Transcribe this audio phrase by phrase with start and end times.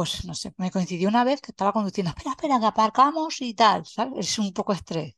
[0.00, 3.54] pues no sé, me coincidió una vez que estaba conduciendo, espera, espera, que aparcamos y
[3.54, 4.14] tal, ¿sabes?
[4.28, 5.14] Es un poco estrés.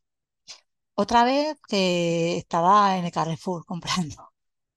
[0.95, 4.33] Otra vez que estaba en el Carrefour comprando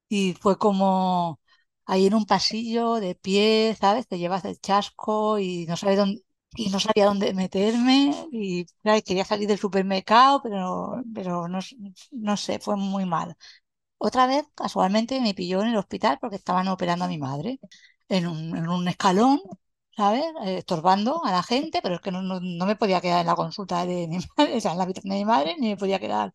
[0.09, 1.39] y fue como
[1.85, 4.07] ahí en un pasillo de pie, ¿sabes?
[4.07, 6.23] Te llevas el chasco y no sabes dónde
[6.57, 8.65] y no sabía dónde meterme y
[9.05, 11.59] quería salir del supermercado, pero, pero no,
[12.11, 13.35] no sé, fue muy mal.
[13.97, 17.59] Otra vez, casualmente, me pilló en el hospital porque estaban operando a mi madre
[18.09, 19.41] en un, en un escalón,
[19.95, 20.23] ¿sabes?
[20.45, 23.27] Eh, estorbando a la gente, pero es que no, no, no, me podía quedar en
[23.27, 25.77] la consulta de mi madre, o sea, en la habitación de mi madre, ni me
[25.77, 26.33] podía quedar.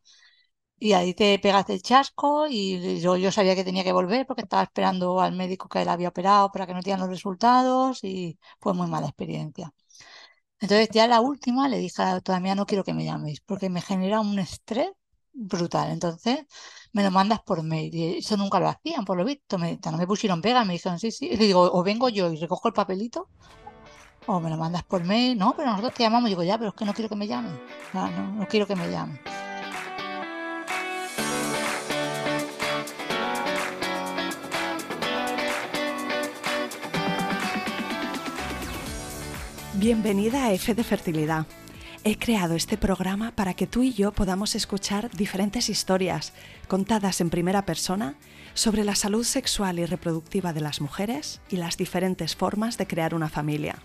[0.79, 4.43] Y ahí te pegaste el chasco y yo, yo sabía que tenía que volver porque
[4.43, 8.39] estaba esperando al médico que él había operado para que no dieran los resultados y
[8.61, 9.73] fue muy mala experiencia.
[10.61, 13.41] Entonces ya la última le dije a la doctora mía, no quiero que me llaméis
[13.41, 14.91] porque me genera un estrés
[15.33, 15.91] brutal.
[15.91, 16.41] Entonces
[16.93, 18.19] me lo mandas por mail.
[18.19, 19.59] Eso nunca lo hacían, por lo visto.
[19.59, 21.29] Me, me pusieron pega, me dijeron, sí, sí.
[21.37, 23.29] Digo, o vengo yo y recojo el papelito,
[24.27, 25.39] o me lo mandas por mail.
[25.39, 26.29] No, pero nosotros te llamamos.
[26.29, 27.59] Y digo, ya, pero es que no quiero que me llamen.
[27.93, 29.21] No, no, no quiero que me llamen.
[39.75, 41.47] Bienvenida a F de Fertilidad.
[42.03, 46.33] He creado este programa para que tú y yo podamos escuchar diferentes historias
[46.67, 48.15] contadas en primera persona
[48.55, 53.15] sobre la salud sexual y reproductiva de las mujeres y las diferentes formas de crear
[53.15, 53.77] una familia.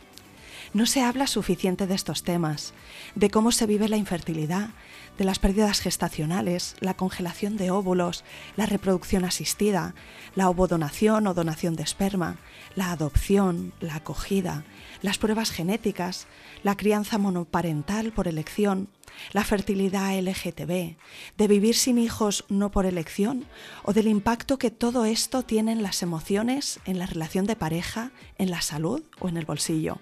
[0.75, 2.73] No se habla suficiente de estos temas,
[3.15, 4.71] de cómo se vive la infertilidad,
[5.17, 8.25] de las pérdidas gestacionales, la congelación de óvulos,
[8.57, 9.95] la reproducción asistida,
[10.35, 12.39] la ovodonación o donación de esperma,
[12.75, 14.65] la adopción, la acogida,
[15.01, 16.27] las pruebas genéticas,
[16.61, 18.89] la crianza monoparental por elección,
[19.31, 20.97] la fertilidad LGTB,
[21.37, 23.45] de vivir sin hijos no por elección
[23.83, 28.11] o del impacto que todo esto tiene en las emociones, en la relación de pareja,
[28.37, 30.01] en la salud o en el bolsillo.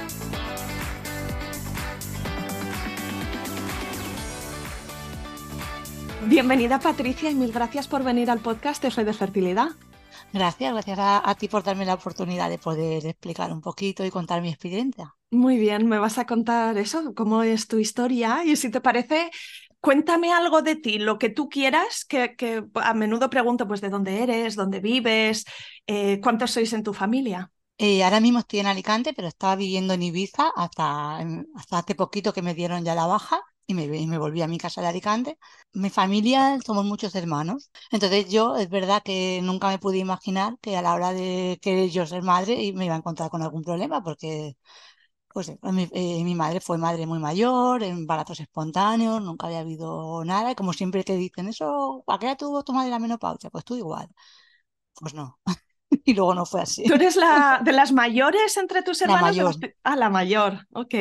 [6.27, 9.69] Bienvenida Patricia y mil gracias por venir al podcast de Fe de Fertilidad.
[10.31, 14.41] Gracias, gracias a, ti por darme la oportunidad de poder explicar un poquito y contar
[14.41, 15.15] mi experiencia.
[15.31, 19.31] Muy bien, me vas a contar eso, cómo es tu historia y si te parece,
[19.79, 22.35] cuéntame algo de ti, lo que tú quieras, que,
[22.75, 25.43] a menudo pregunto pues de dónde eres, dónde vives,
[25.87, 27.51] eh, cuántos sois en tu familia.
[27.79, 31.17] Eh, ahora mismo estoy en Alicante, pero estaba viviendo en Ibiza hasta,
[31.55, 34.81] hasta hace poquito que me dieron ya la baja y me, volví a mi casa
[34.81, 35.37] de Alicante.
[35.73, 40.77] Mi familia somos muchos hermanos, entonces yo es verdad que nunca me pude imaginar que
[40.77, 44.03] a la hora de que yo ser madre me iba a encontrar con algún problema,
[44.03, 44.55] porque
[45.33, 50.55] pues, eh, mi, madre fue madre muy mayor, embarazos espontáneos, nunca había habido nada, y
[50.55, 53.49] como siempre te dicen, eso, ¿a qué edad tuvo tu madre la menopausia?
[53.49, 54.07] Pues tú igual.
[54.95, 55.39] Pues no.
[56.05, 56.83] y luego no fue así.
[56.83, 59.35] ¿Tú eres la de las mayores entre tus hermanos?
[59.35, 59.55] La mayor.
[59.83, 60.95] Ah, la mayor, ok.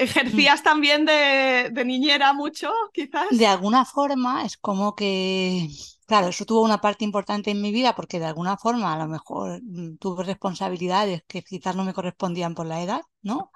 [0.00, 3.26] ¿Ejercías también de, niñera mucho, quizás?
[3.30, 5.68] De alguna forma es como que,
[6.06, 9.06] claro, eso tuvo una parte importante en mi vida porque de alguna forma a lo
[9.08, 13.50] mejor mm, tuve responsabilidades que quizás no me correspondían por la edad, ¿no?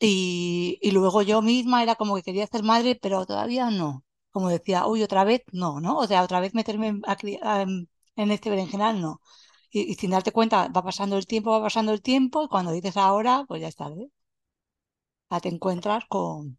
[0.00, 4.04] Y, luego yo misma era como que quería ser madre, pero todavía no.
[4.30, 5.98] Como decía, uy, otra vez no, ¿no?
[5.98, 9.20] O sea, otra vez meterme en, en este berenjenal, no.
[9.70, 12.72] Y, y, sin darte cuenta, va pasando el tiempo, va pasando el tiempo, y cuando
[12.72, 14.10] dices ahora, pues ya es tarde
[15.42, 16.58] te encuentras con,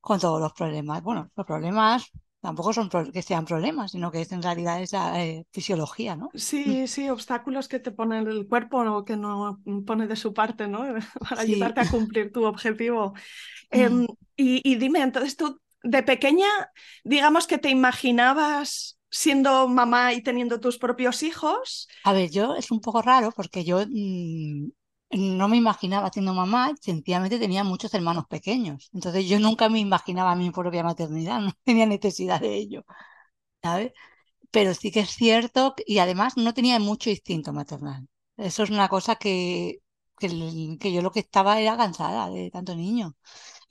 [0.00, 1.02] con todos los problemas.
[1.02, 2.10] Bueno, los problemas
[2.40, 6.30] tampoco son que sean problemas, sino que es en realidad esa eh, fisiología, ¿no?
[6.34, 10.66] Sí, sí, obstáculos que te pone el cuerpo o que no pone de su parte,
[10.66, 10.84] ¿no?
[11.28, 13.14] Para ayudarte a cumplir tu objetivo.
[13.72, 14.04] Em,
[14.36, 16.48] y, y, dime, entonces tú de pequeña,
[17.04, 21.88] digamos que te imaginabas siendo mamá y teniendo tus propios hijos.
[22.02, 24.70] A ver, yo es un poco raro porque yo mm,
[25.10, 28.90] no me imaginaba siendo mamá, sencillamente tenía muchos hermanos pequeños.
[28.94, 32.84] Entonces yo nunca me imaginaba mi propia maternidad, no tenía necesidad de ello,
[33.62, 33.92] ¿sabes?
[34.50, 38.08] Pero sí que es cierto, y además no tenía mucho instinto maternal.
[38.36, 39.80] Eso es una cosa que,
[40.18, 43.16] que, yo lo que estaba era cansada de tanto niño.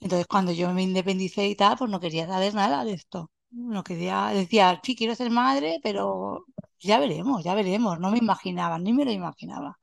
[0.00, 3.30] Entonces cuando yo me independicé y tal, pues no quería saber nada de esto.
[3.50, 6.44] No quería, decía, sí, quiero ser madre, pero
[6.80, 7.98] ya veremos, ya veremos.
[8.00, 9.78] No me imaginaba, ni me lo imaginaba.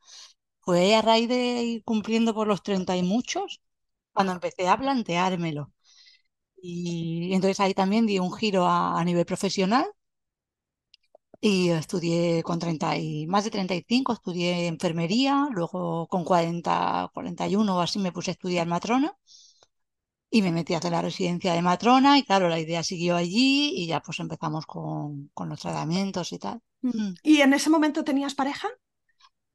[0.67, 3.61] Fue a raíz de ir cumpliendo por los treinta y muchos,
[4.13, 5.73] cuando empecé a planteármelo.
[6.61, 9.85] Y entonces ahí también di un giro a, a nivel profesional
[11.41, 17.81] y estudié con 30 y más de 35, estudié enfermería, luego con 40, 41 o
[17.81, 19.15] así me puse a estudiar matrona
[20.29, 23.71] y me metí a hacer la residencia de matrona y claro, la idea siguió allí
[23.75, 26.61] y ya pues empezamos con, con los tratamientos y tal.
[26.81, 27.13] Mm.
[27.23, 28.67] ¿Y en ese momento tenías pareja?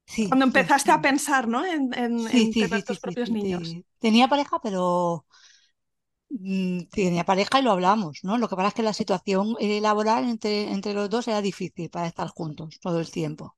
[0.05, 0.97] Sí, Cuando empezaste sí.
[0.97, 1.65] a pensar, ¿no?
[1.65, 3.67] En, en, tus propios niños.
[3.69, 3.85] sí.
[3.99, 5.25] Tenía pareja, pero
[6.29, 8.37] mm, tenía pareja y lo hablamos, ¿no?
[8.37, 11.89] Lo que pasa es que la situación eh, laboral entre, entre los dos era difícil
[11.89, 13.55] para estar juntos todo el tiempo.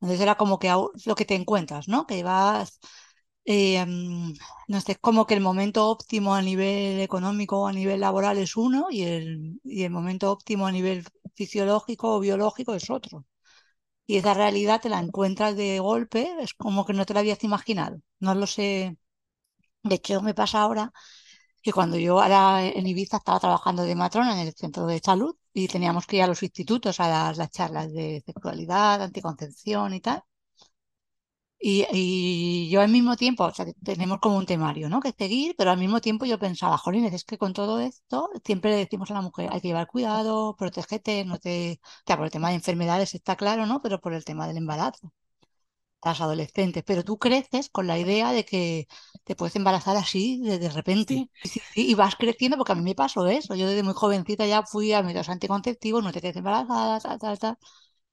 [0.00, 0.68] Entonces era como que
[1.06, 2.06] lo que te encuentras, ¿no?
[2.06, 2.80] Que vas,
[3.46, 4.34] eh, mm,
[4.68, 8.38] no sé, es como que el momento óptimo a nivel económico o a nivel laboral
[8.38, 11.04] es uno y el, y el momento óptimo a nivel
[11.34, 13.24] fisiológico o biológico es otro.
[14.06, 17.44] Y esa realidad te la encuentras de golpe, es como que no te la habías
[17.44, 18.00] imaginado.
[18.20, 18.96] No lo sé.
[19.84, 20.92] De hecho, me pasa ahora
[21.62, 25.36] que cuando yo ahora en Ibiza estaba trabajando de matrona en el centro de salud
[25.54, 30.00] y teníamos que ir a los institutos a las, las charlas de sexualidad, anticoncepción y
[30.02, 30.22] tal.
[31.64, 35.00] Y, y yo al mismo tiempo, o sea, tenemos como un temario, ¿no?
[35.00, 38.72] que seguir, pero al mismo tiempo yo pensaba, jolines, es que con todo esto siempre
[38.72, 41.80] le decimos a la mujer, hay que llevar cuidado, protégete, no te...
[41.84, 43.80] O sea, por el tema de enfermedades está claro, ¿no?
[43.80, 45.12] Pero por el tema del embarazo
[46.04, 48.88] las adolescentes, pero tú creces con la idea de que
[49.24, 51.30] te puedes embarazar así de, de repente.
[51.44, 51.60] Sí.
[51.74, 53.54] Y, vas creciendo, porque a mí me pasó eso.
[53.54, 57.38] Yo desde muy jovencita ya fui a métodos anticonceptivos, no te quedes embarazada, tal, tal,
[57.38, 57.58] tal.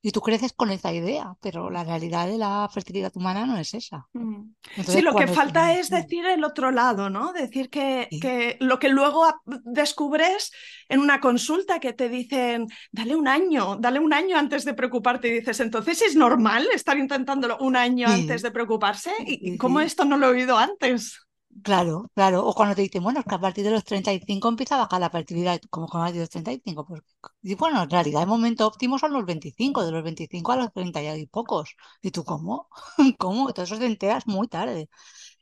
[0.01, 3.73] Y tú creces con esa idea, pero la realidad de la fertilidad humana no es
[3.73, 4.07] esa.
[4.13, 4.53] Mm.
[4.87, 7.33] Sí, lo que falta es decir el otro lado, ¿no?
[7.33, 9.27] Decir que, Sí, que lo que luego
[9.65, 10.51] descubres
[10.87, 15.27] en una consulta que te dicen, dale un año, dale un año antes de preocuparte
[15.27, 19.81] y dices, entonces es normal estar intentándolo un año antes de preocuparse y sí, cómo
[19.81, 21.28] esto no lo he oído antes.
[21.63, 22.45] Claro, claro.
[22.47, 25.01] O cuando te dicen, bueno, es que a partir de los 35 empieza a bajar
[25.01, 25.55] la fertilidad.
[25.55, 26.85] Y tú, ¿Cómo que a partir de los 35?
[26.87, 27.01] Pues,
[27.41, 30.71] y bueno, en realidad el momento óptimo son los 25, de los 25 a los
[30.73, 31.75] 30 ya hay pocos.
[32.01, 32.69] ¿Y tú cómo?
[33.19, 33.51] ¿Cómo?
[33.53, 34.89] Todo eso te enteras muy tarde.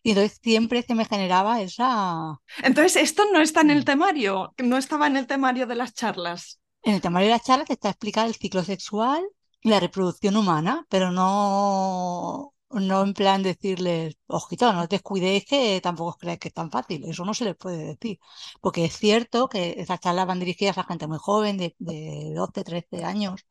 [0.04, 2.40] Y entonces siempre se me generaba esa...
[2.64, 3.86] Entonces, esto no está en el Mm.
[3.86, 6.60] temario, no estaba en el temario de las charlas.
[6.84, 9.24] En el temario de las charlas está explicado el ciclo sexual
[9.62, 15.60] y la reproducción humana, pero no, no en plan decirles, ojito, no os descuidéis que
[15.88, 17.00] tampoco os creáis que es tan fácil.
[17.12, 18.20] Eso no se les puede decir.
[18.62, 22.64] Porque es cierto que esas charlas van dirigidas a gente muy joven, de, de 12,
[22.64, 23.46] 13 años,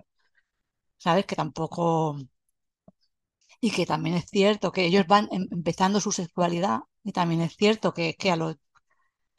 [0.98, 1.26] ¿sabes?
[1.26, 2.16] Que tampoco...
[3.60, 7.56] Y que también es cierto que ellos van em- empezando su sexualidad y también es
[7.56, 8.56] cierto que, que a los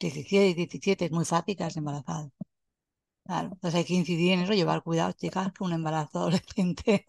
[0.00, 2.30] 16, 17 es muy fácil quedarse embarazada.
[3.24, 7.06] Claro, entonces hay que incidir en eso, llevar cuidado, chicas, que un embarazo adolescente.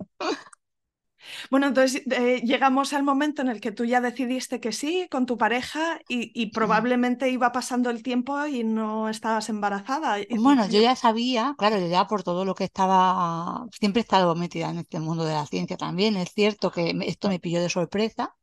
[1.49, 5.25] Bueno, entonces eh, llegamos al momento en el que tú ya decidiste que sí con
[5.25, 10.17] tu pareja y, y probablemente iba pasando el tiempo y no estabas embarazada.
[10.31, 14.33] Bueno, yo ya sabía, claro, yo ya por todo lo que estaba, siempre he estado
[14.35, 16.15] metida en este mundo de la ciencia también.
[16.17, 18.35] Es cierto que esto me pilló de sorpresa,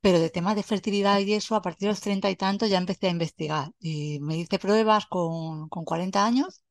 [0.00, 2.78] pero de temas de fertilidad y eso, a partir de los treinta y tantos ya
[2.78, 3.70] empecé a investigar.
[3.80, 6.62] Y me hice pruebas con, con 40 años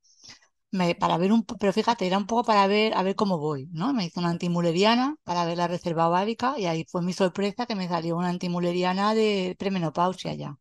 [0.96, 3.94] para ver un, pero fíjate, era un poco para ver, a ver cómo voy, ¿no?
[3.94, 7.76] Me hice una antimuleriana para ver la reserva ovárica y ahí fue mi sorpresa que
[7.76, 10.58] me salió una antimuleriana de premenopausia ya.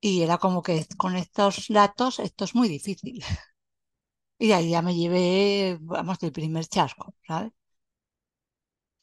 [0.00, 3.24] Y era como que con estos datos esto es muy difícil.
[4.38, 7.52] Y ahí ya me llevé, vamos, el primer chasco, ¿sabes?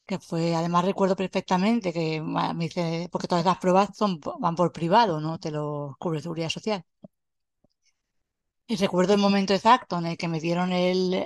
[0.06, 4.72] Que fue, además recuerdo perfectamente que me hice, porque todas las pruebas son, van por
[4.74, 5.40] privado, ¿no?
[5.40, 6.84] Te lo cubre Seguridad Social.
[8.72, 10.70] Y recuerdo el momento exacto en el que me dieron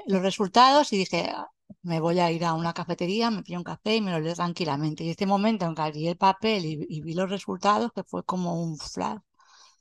[0.08, 1.48] los resultados y dije, "Ah,
[1.84, 4.34] me voy a ir a una cafetería, me pido un café y me lo leo
[4.34, 5.04] tranquilamente.
[5.04, 8.60] Y ese momento en que abrí el papel y, vi los resultados, que fue como
[8.64, 9.20] un flash,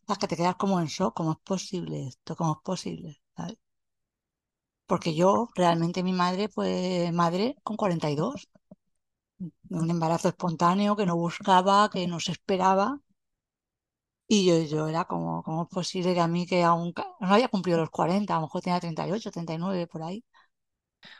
[0.08, 2.36] o que te quedas como en shock, ¿cómo es posible esto?
[2.36, 3.22] ¿Cómo es posible?
[4.86, 8.48] Porque yo, realmente mi madre fue madre con 42,
[9.70, 13.00] un embarazo espontáneo que no buscaba, que no se esperaba.
[14.28, 17.48] Y yo, yo era como, ¿cómo es posible que a mí que aún no había
[17.48, 20.24] cumplido los 40, a lo mejor tenía 38, 39 por ahí?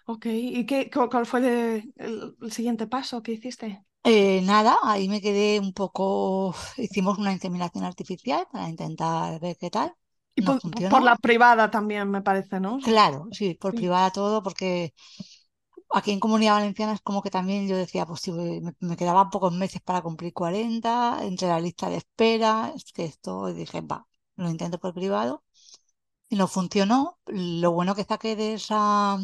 [0.07, 1.93] Ok, ¿y qué, cu- cuál fue el,
[2.41, 3.85] el siguiente paso que hiciste?
[4.07, 9.71] Eh, nada, ahí me quedé un poco, hicimos una inseminación artificial para intentar ver qué
[9.71, 9.95] tal.
[10.37, 12.81] Y No por, por la privada también, me parece, ¿no?
[12.81, 13.75] Claro, sí, por Sí.
[13.75, 14.93] privada todo, porque
[15.95, 19.31] aquí en Comunidad Valenciana es como que también yo decía, pues si me, me quedaban
[19.31, 23.81] pocos meses para cumplir 40, entre la lista de espera, es que esto, y dije,
[23.81, 25.45] va, lo intento por privado.
[26.29, 27.19] Y no funcionó.
[27.27, 29.19] Lo bueno que saqué de esa,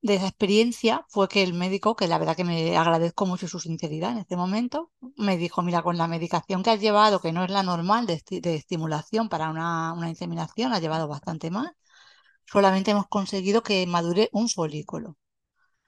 [0.00, 3.60] de esa experiencia fue que el médico, que la verdad que me agradezco mucho su
[3.60, 7.44] sinceridad en este momento, me dijo, mira, con la medicación que has llevado, que no
[7.44, 8.22] es la normal de,
[8.54, 11.72] estimulación para una, una inseminación, has llevado bastante más,
[12.46, 15.16] solamente hemos conseguido que madure un folículo.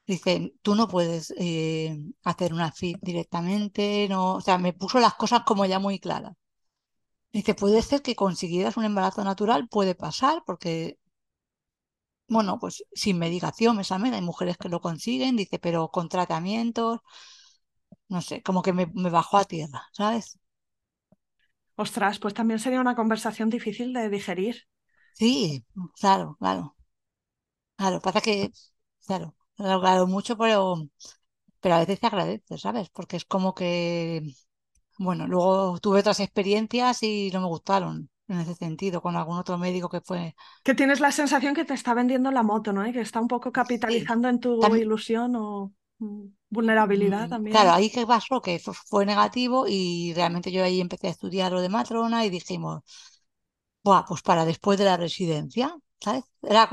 [0.06, 5.14] Dice, tú no puedes eh, hacer una FIT directamente, no, o sea, me puso las
[5.14, 6.34] cosas como ya muy claras.
[7.32, 10.98] Dice, puede ser que consiguieras un embarazo natural, puede pasar, porque,
[12.28, 17.00] bueno, pues sin medicación, me saben, hay mujeres que lo consiguen, dice, pero con tratamientos,
[18.08, 20.38] no sé, como que me, me bajó a tierra, ¿sabes?
[21.84, 24.56] Ostras, pues también sería una conversación difícil de digerir.
[25.12, 25.64] Sí,
[25.98, 26.76] claro, claro.
[27.78, 28.50] Claro, pasa que,
[29.06, 30.76] claro, lo he hablado mucho, pero,
[31.60, 32.88] pero a veces te agradece, ¿sabes?
[32.90, 34.22] Porque es como que,
[34.98, 39.58] bueno, luego tuve otras experiencias y no me gustaron en ese sentido, con algún otro
[39.58, 40.34] médico que fue...
[40.62, 42.86] Que tienes la sensación que te está vendiendo la moto, ¿no?
[42.86, 47.52] Y que está un poco capitalizando en tu ilusión o mm, vulnerabilidad mm, también.
[47.54, 51.60] Claro, ahí que pasó que fue negativo y realmente yo ahí empecé a estudiar lo
[51.60, 52.82] de matrona y dijimos,
[53.82, 56.24] Buah, pues para después de la residencia, ¿sabes?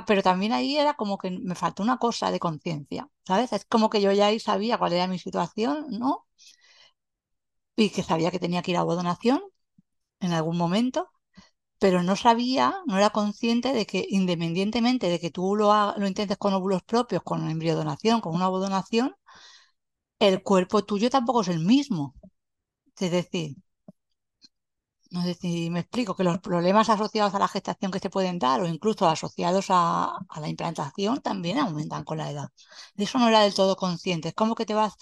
[0.07, 3.53] Pero también ahí era como que me faltó una cosa de conciencia, ¿sabes?
[3.53, 6.27] Es como que yo ya ahí sabía cuál era mi situación, ¿no?
[7.75, 9.39] Y que sabía que tenía que ir a donación
[10.21, 11.09] en algún momento,
[11.79, 16.37] pero no sabía, no era consciente de que independientemente de que tú lo, lo intentes
[16.39, 19.15] con óvulos propios, con embriodonación, con una donación,
[20.19, 22.15] el cuerpo tuyo tampoco es el mismo.
[22.99, 23.55] Es decir,
[25.11, 28.39] no sé si me explico, que los problemas asociados a la gestación que se pueden
[28.39, 32.49] dar o incluso asociados a, la implantación también aumentan con la edad.
[32.95, 34.29] De eso no era del todo consciente.
[34.29, 34.93] Es como que te vas,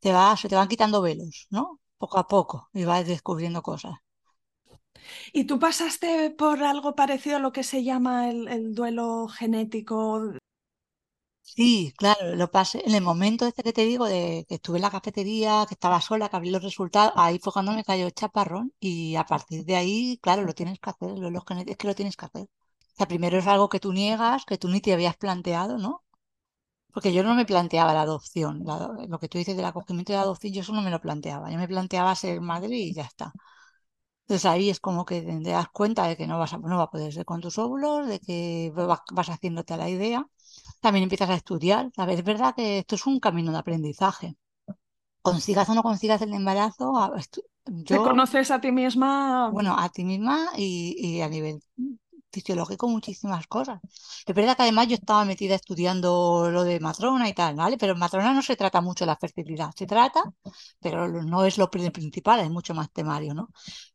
[0.00, 1.80] te vas, se te van quitando velos, ¿no?
[1.98, 3.94] Poco a poco y vas descubriendo cosas.
[5.32, 10.34] ¿Y tú pasaste por algo parecido a lo que se llama el duelo genético
[11.56, 14.82] Sí, claro, lo pasé en el momento este que te digo de que estuve en
[14.82, 18.12] la cafetería, que estaba sola, que abrí los resultados, ahí fue cuando me cayó el
[18.14, 21.28] chaparrón y a partir de ahí, claro, lo tienes que hacer, lo,
[21.66, 22.42] es que lo tienes que hacer.
[22.44, 26.04] O sea, primero es algo que tú niegas, que tú ni te habías planteado, ¿no?
[26.92, 28.64] Porque yo no me planteaba la adopción,
[29.08, 31.50] lo que tú dices del acogimiento de la adopción, yo eso no me lo planteaba,
[31.52, 33.32] yo me planteaba ser madre y ya está.
[34.26, 36.90] Entonces ahí es como que te das cuenta de que no vas a, no a
[36.90, 40.26] poder ser con tus óvulos, de que vas, vas haciéndote a la idea
[40.80, 41.90] también empiezas a estudiar.
[41.96, 44.36] Ver, es verdad que esto es un camino de aprendizaje.
[45.22, 46.92] Consigas o no consigas el embarazo,
[47.86, 49.50] ¿Te conoces a ti misma?
[49.50, 51.60] Bueno, a ti misma y, a nivel
[52.30, 53.80] fisiológico muchísimas cosas.
[54.26, 57.76] Es verdad que además yo estaba metida estudiando lo de matrona y tal, ¿vale?
[57.78, 60.22] Pero en matrona no se trata mucho de la fertilidad, se trata,
[60.80, 63.48] pero no es lo principal, es mucho más temario, ¿no?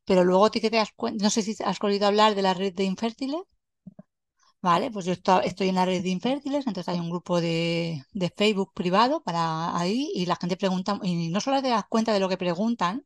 [0.04, 2.84] Pero luego te das cuenta, no sé si has oído hablar de la red de
[2.84, 3.42] infértiles.
[4.64, 8.04] Vale, pues yo estoy en la red de infértiles, entonces hay un grupo de,
[8.38, 12.20] Facebook privado para ahí y la gente pregunta, y no solo te das cuenta de
[12.22, 13.06] lo que preguntan,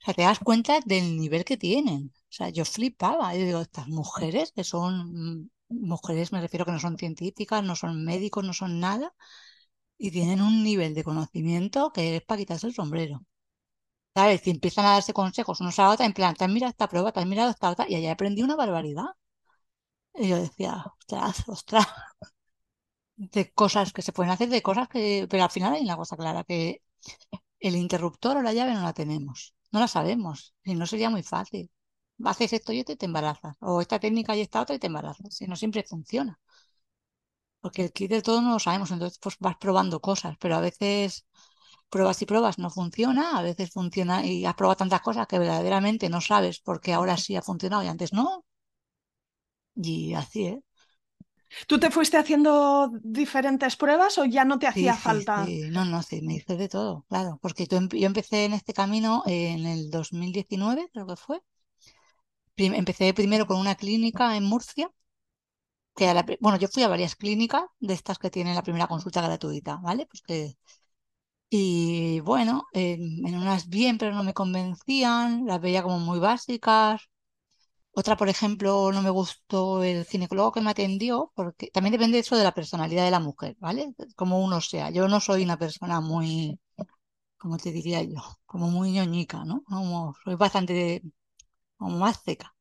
[0.00, 2.12] o sea, te das cuenta del nivel que tienen.
[2.30, 6.80] O sea, yo flipaba, yo digo, estas mujeres que son mujeres, me refiero que no
[6.80, 9.14] son científicas, no son médicos, no son nada,
[9.98, 13.24] y tienen un nivel de conocimiento que es para quitarse el sombrero.
[14.14, 14.42] ¿Sabes?
[14.42, 17.12] Si empiezan a darse consejos unos a otros, en plan, te has mirado esta prueba,
[17.12, 19.06] te has mirado esta otra, y allá aprendí una barbaridad.
[20.14, 21.86] Y yo decía, ostras, ostras,
[23.16, 26.16] de cosas que se pueden hacer, de cosas que, pero al final hay una cosa
[26.16, 26.82] clara, que
[27.60, 31.22] el interruptor o la llave no la tenemos, no la sabemos, y no sería muy
[31.22, 31.70] fácil.
[32.24, 34.88] Haces esto y esto y te embarazas, o esta técnica y esta otra y te
[34.88, 36.40] embarazas, y no siempre funciona.
[37.62, 40.60] Porque el kit de todo no lo sabemos, entonces pues vas probando cosas, pero a
[40.60, 41.26] veces
[41.90, 46.08] pruebas y pruebas no funciona, a veces funciona y has probado tantas cosas que verdaderamente
[46.10, 48.44] no sabes porque ahora sí ha funcionado y antes no,
[49.74, 50.62] y así, ¿eh?
[51.66, 55.44] ¿Tú te fuiste haciendo diferentes pruebas o ya no te hacía falta?
[55.44, 55.68] Sí.
[55.70, 59.66] No, no, sí, me hice de todo, claro, porque yo empecé en este camino en
[59.66, 61.40] el 2019, creo que fue.
[62.56, 64.90] Empecé primero con una clínica en Murcia,
[65.96, 69.76] que bueno, yo fui a varias clínicas de estas que tienen la primera consulta gratuita,
[69.76, 70.06] ¿vale?
[70.06, 70.56] Pues que,
[71.50, 77.02] y bueno, en unas bien, pero no me convencían, las veía como muy básicas,
[77.96, 82.36] otra, por ejemplo, no me gustó el ginecólogo que me atendió, porque también depende eso
[82.36, 83.94] de la personalidad de la mujer, ¿vale?
[84.16, 84.90] Como uno sea.
[84.90, 86.58] Yo no soy una persona muy,
[87.38, 89.64] como te diría yo, como muy ñoñica, ¿no?
[90.24, 91.02] Soy bastante,
[91.78, 92.54] como más seca.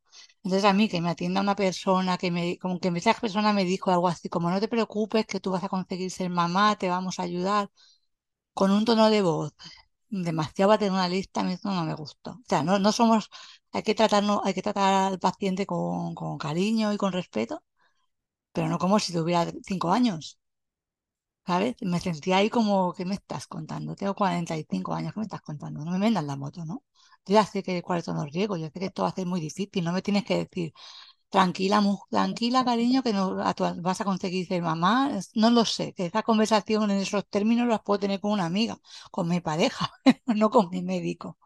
[0.44, 3.66] Entonces a mí que me atienda una persona, que me, como que esa persona me
[3.66, 6.90] dijo algo así, como no te preocupes, que tú vas a conseguir ser mamá, te
[6.90, 7.70] vamos a ayudar,
[8.54, 9.54] con un tono de voz
[10.10, 12.32] demasiado paternalista, a mí eso no me gusta.
[12.34, 13.30] O sea, no, no somos
[13.74, 17.64] hay que tratarnos, hay que tratar al paciente con, cariño y con respeto,
[18.54, 20.40] pero no como si tuviera cinco años.
[21.46, 21.76] ¿sabes?
[21.82, 23.96] Me sentía ahí como, ¿qué me estás contando?
[23.96, 25.84] Tengo 45 años, ¿qué me estás contando?
[25.84, 26.84] No me vendas la moto, ¿no?
[27.26, 29.26] Yo ya sé que cuáles son los riesgos, yo sé que esto va a ser
[29.26, 30.74] muy difícil, no me tienes que decir,
[31.30, 36.24] tranquila, tranquila, cariño, que no vas a conseguir ser mamá, no lo sé, que esa
[36.24, 38.78] conversación en esos términos las puedo tener con una amiga,
[39.12, 39.92] con mi pareja,
[40.28, 41.38] no con mi médico.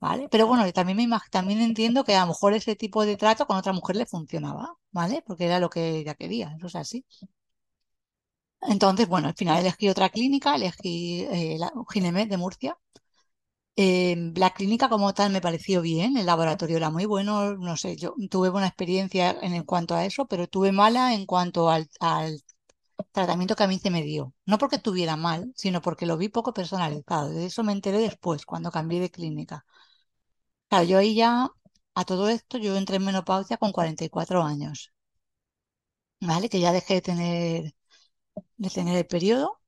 [0.00, 0.28] ¿Vale?
[0.30, 3.56] Pero bueno, también, me también entiendo que a lo mejor ese tipo de trato con
[3.58, 5.22] otra mujer le funcionaba, ¿vale?
[5.26, 7.04] Porque era lo que ella quería, eso es así.
[8.62, 12.76] Entonces, bueno, al final elegí otra clínica, elegí eh, la Ginemet de Murcia.
[13.76, 17.96] Eh, la clínica como tal me pareció bien, el laboratorio era muy bueno, no sé,
[17.96, 21.88] yo tuve buena experiencia en, cuanto a eso, pero tuve mala en cuanto al
[23.12, 24.34] tratamiento que a mí se me dio.
[24.46, 27.30] No porque estuviera mal, sino porque lo vi poco personalizado.
[27.30, 29.64] De eso me enteré después, cuando cambié de clínica.
[30.70, 31.50] Claro, yo ahí ya,
[31.94, 34.90] a todo esto, yo entré en menopausia con 44 años.
[36.20, 36.48] ¿Vale?
[36.48, 37.74] Que ya dejé de tener,
[38.58, 39.60] de tener el periodo.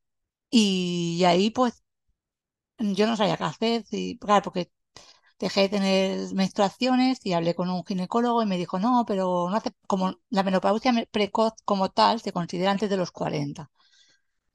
[0.50, 1.82] Y ahí, pues,
[2.78, 3.84] yo no sabía qué hacer.
[3.90, 4.70] Y, claro, porque
[5.38, 9.56] dejé de tener menstruaciones y hablé con un ginecólogo y me dijo, no, pero no
[9.56, 13.70] hace, como la menopausia precoz como tal se considera antes de los 40.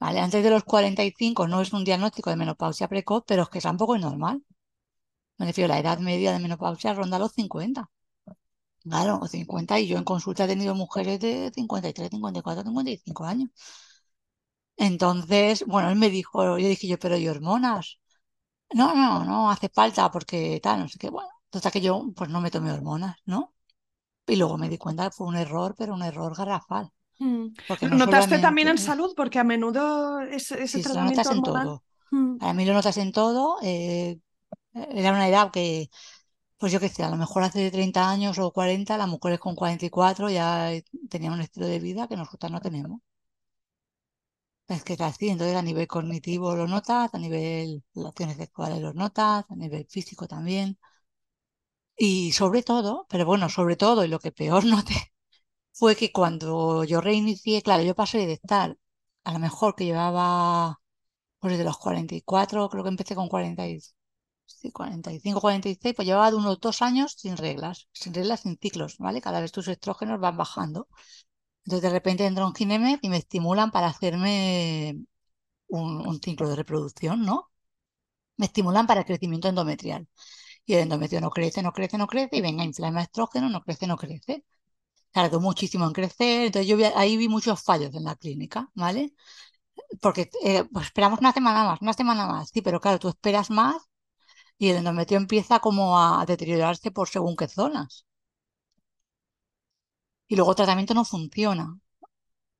[0.00, 0.20] ¿Vale?
[0.20, 3.96] Antes de los 45 no es un diagnóstico de menopausia precoz, pero es que tampoco
[3.96, 4.42] es normal.
[5.38, 7.90] Me refiero, la edad media de menopausia ronda los 50.
[8.82, 13.50] Claro, 50 y yo en consulta he tenido mujeres de 53, 54, 55 años.
[14.76, 17.98] Entonces, bueno, él me dijo, yo dije yo, pero ¿y hormonas?
[18.74, 21.10] No, no, no hace falta porque tal, no sé qué.
[21.10, 23.54] Bueno, entonces que yo pues no me tomé hormonas, ¿no?
[24.26, 26.90] Y luego me di cuenta que fue un error, pero un error garrafal.
[27.18, 27.48] Mm.
[27.96, 29.14] ¿Notaste también en salud?
[29.16, 31.82] Porque a menudo ese, ese sí, lo notas en todo.
[32.10, 32.38] Mm.
[32.38, 33.56] Para mí lo notas en todo.
[33.62, 34.20] Eh,
[34.90, 35.90] era una edad que,
[36.58, 39.56] pues yo qué sé, a lo mejor hace 30 años o 40, las mujeres con
[39.56, 40.70] 44 ya
[41.10, 43.00] tenían un estilo de vida que nosotras no tenemos.
[44.68, 48.92] Es que es así, entonces a nivel cognitivo lo notas, a nivel relaciones sexuales lo
[48.94, 50.78] notas, a nivel físico también.
[51.96, 54.94] Y sobre todo, pero bueno, sobre todo, y lo que peor noté,
[55.72, 58.78] fue que cuando yo reinicié, claro, yo pasé de estar,
[59.24, 60.80] a lo mejor que llevaba,
[61.40, 63.28] pues desde los 44, creo que empecé con
[64.72, 68.96] 40 45, 46, pues llevaba de unos dos años sin reglas, sin reglas, sin ciclos,
[68.98, 69.20] ¿vale?
[69.20, 70.88] Cada vez tus estrógenos van bajando.
[71.64, 74.96] Entonces de repente entra un Ginemet y me estimulan para hacerme
[75.68, 77.50] un, ciclo de reproducción, ¿no?
[78.36, 80.08] Me estimulan para el crecimiento endometrial.
[80.66, 83.86] Y el endometrio no crece, no crece, no crece, y venga, inflama estrógeno, no crece,
[83.86, 84.44] no crece.
[85.12, 89.14] Tardó muchísimo en crecer, entonces yo ahí vi muchos fallos en la clínica, ¿vale?
[90.00, 93.50] Porque eh, pues esperamos una semana más, una semana más, sí, pero claro, tú esperas
[93.50, 93.88] más
[94.58, 98.06] y el endometrio empieza como a deteriorarse por según qué zonas.
[100.28, 101.78] Y luego el tratamiento no funciona.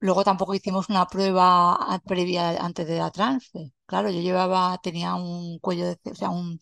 [0.01, 3.73] Luego tampoco hicimos una prueba previa antes de la trance.
[3.87, 6.59] Claro, yo llevaba, tenía un cuello de, o sea, un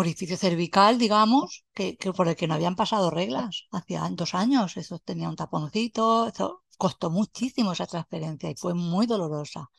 [0.00, 3.66] orificio cervical, digamos, que, por el que no habían pasado reglas.
[3.72, 9.06] Hacía dos años, eso tenía un taponcito, eso costó muchísimo esa transferencia y fue muy
[9.06, 9.70] dolorosa.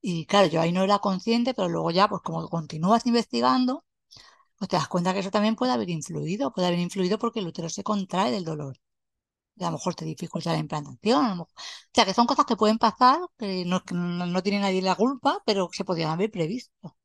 [0.00, 3.84] Y claro, yo ahí no era consciente, pero luego ya, pues como continúas investigando,
[4.58, 7.46] pues te das cuenta que eso también puede haber influido, puede haber influido porque el
[7.48, 8.76] útero se contrae del dolor.
[9.60, 11.40] a lo mejor te dificulta la implantación.
[11.42, 11.48] O
[11.94, 15.68] sea, que son cosas que pueden pasar, que no, no, tiene nadie la culpa, pero
[15.72, 16.96] se podían haber previsto.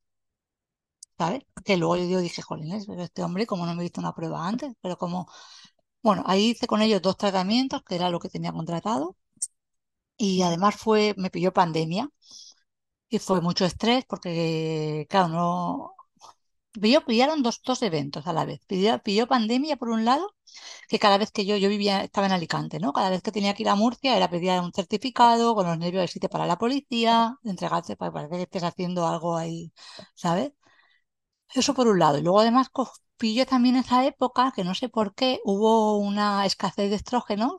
[1.18, 1.42] ¿Sabes?
[1.64, 4.46] Que luego yo dije, jolines, pero este hombre, como no me he visto una prueba
[4.48, 5.28] antes, pero como,
[6.02, 9.16] bueno, ahí hice con ellos dos tratamientos, que era lo que tenía contratado,
[10.16, 12.08] y además fue, me pilló pandemia,
[13.08, 15.93] y fue mucho estrés, porque, claro, no,
[16.82, 18.60] Pilló, pillaron dos, dos eventos a la vez.
[18.66, 20.34] Pilló, pandemia por un lado,
[20.88, 22.92] que cada vez que yo, yo vivía, estaba en Alicante, ¿no?
[22.92, 26.02] Cada vez que tenía que ir a Murcia era pedir un certificado con los nervios
[26.02, 29.72] de sitio para la policía, entregarse para, que estés haciendo algo ahí,
[30.14, 30.52] ¿sabes?
[31.54, 32.18] Eso por un lado.
[32.18, 32.68] Y luego además
[33.16, 37.54] pilló también esa época, que no sé por qué, hubo una escasez de estrógenos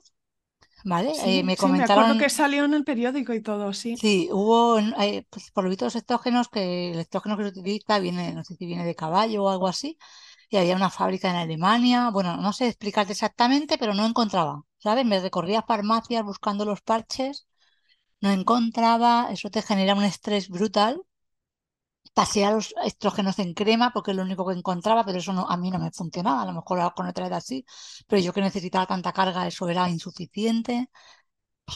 [0.86, 1.12] ¿vale?
[1.26, 1.78] Eh, me comentaron.
[1.78, 3.96] me acuerdo que salió en el periódico y todo, sí.
[3.98, 8.00] Sí, hubo, eh, pues, por lo visto, los estrógenos, que el estrógeno que se utiliza
[8.00, 9.98] viene, no sé si viene de caballo o algo así,
[10.50, 15.06] y había una fábrica en Alemania, bueno, no sé explicarte exactamente, pero no encontraba, ¿sabes?
[15.06, 17.48] Me recorría farmacias buscando los parches,
[18.22, 21.02] no encontraba, eso te genera un estrés brutal.
[22.18, 25.48] Pasé a los estrógenos en crema porque es lo único que encontraba, pero eso no,
[25.50, 26.42] a mí no me funcionaba.
[26.44, 27.66] A lo mejor con otra edad sí,
[28.08, 30.90] pero yo que necesitaba tanta carga, eso era insuficiente.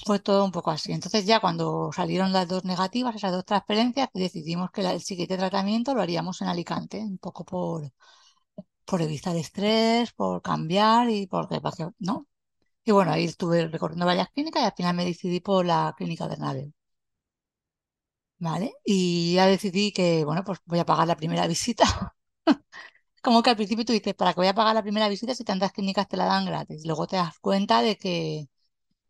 [0.06, 0.92] Fue todo un poco así.
[0.94, 5.94] Entonces ya cuando salieron las dos negativas, esas dos transferencias, decidimos que el siguiente tratamiento
[5.96, 7.92] lo haríamos en Alicante, un poco por,
[8.86, 11.60] por evitar estrés, por cambiar y porque,
[12.00, 12.28] ¿no?
[12.86, 16.28] Y bueno, ahí estuve recorriendo varias clínicas y al final me decidí por la clínica
[16.28, 16.74] Bernabéu.
[18.40, 18.74] ¿Vale?
[18.86, 21.86] Y ya decidí que, bueno, pues voy a pagar la primera visita.
[23.26, 25.44] Como que al principio tú dices, ¿para qué voy a pagar la primera visita si
[25.46, 26.86] tantas clínicas te la dan gratis?
[26.86, 28.48] Luego te das cuenta de que,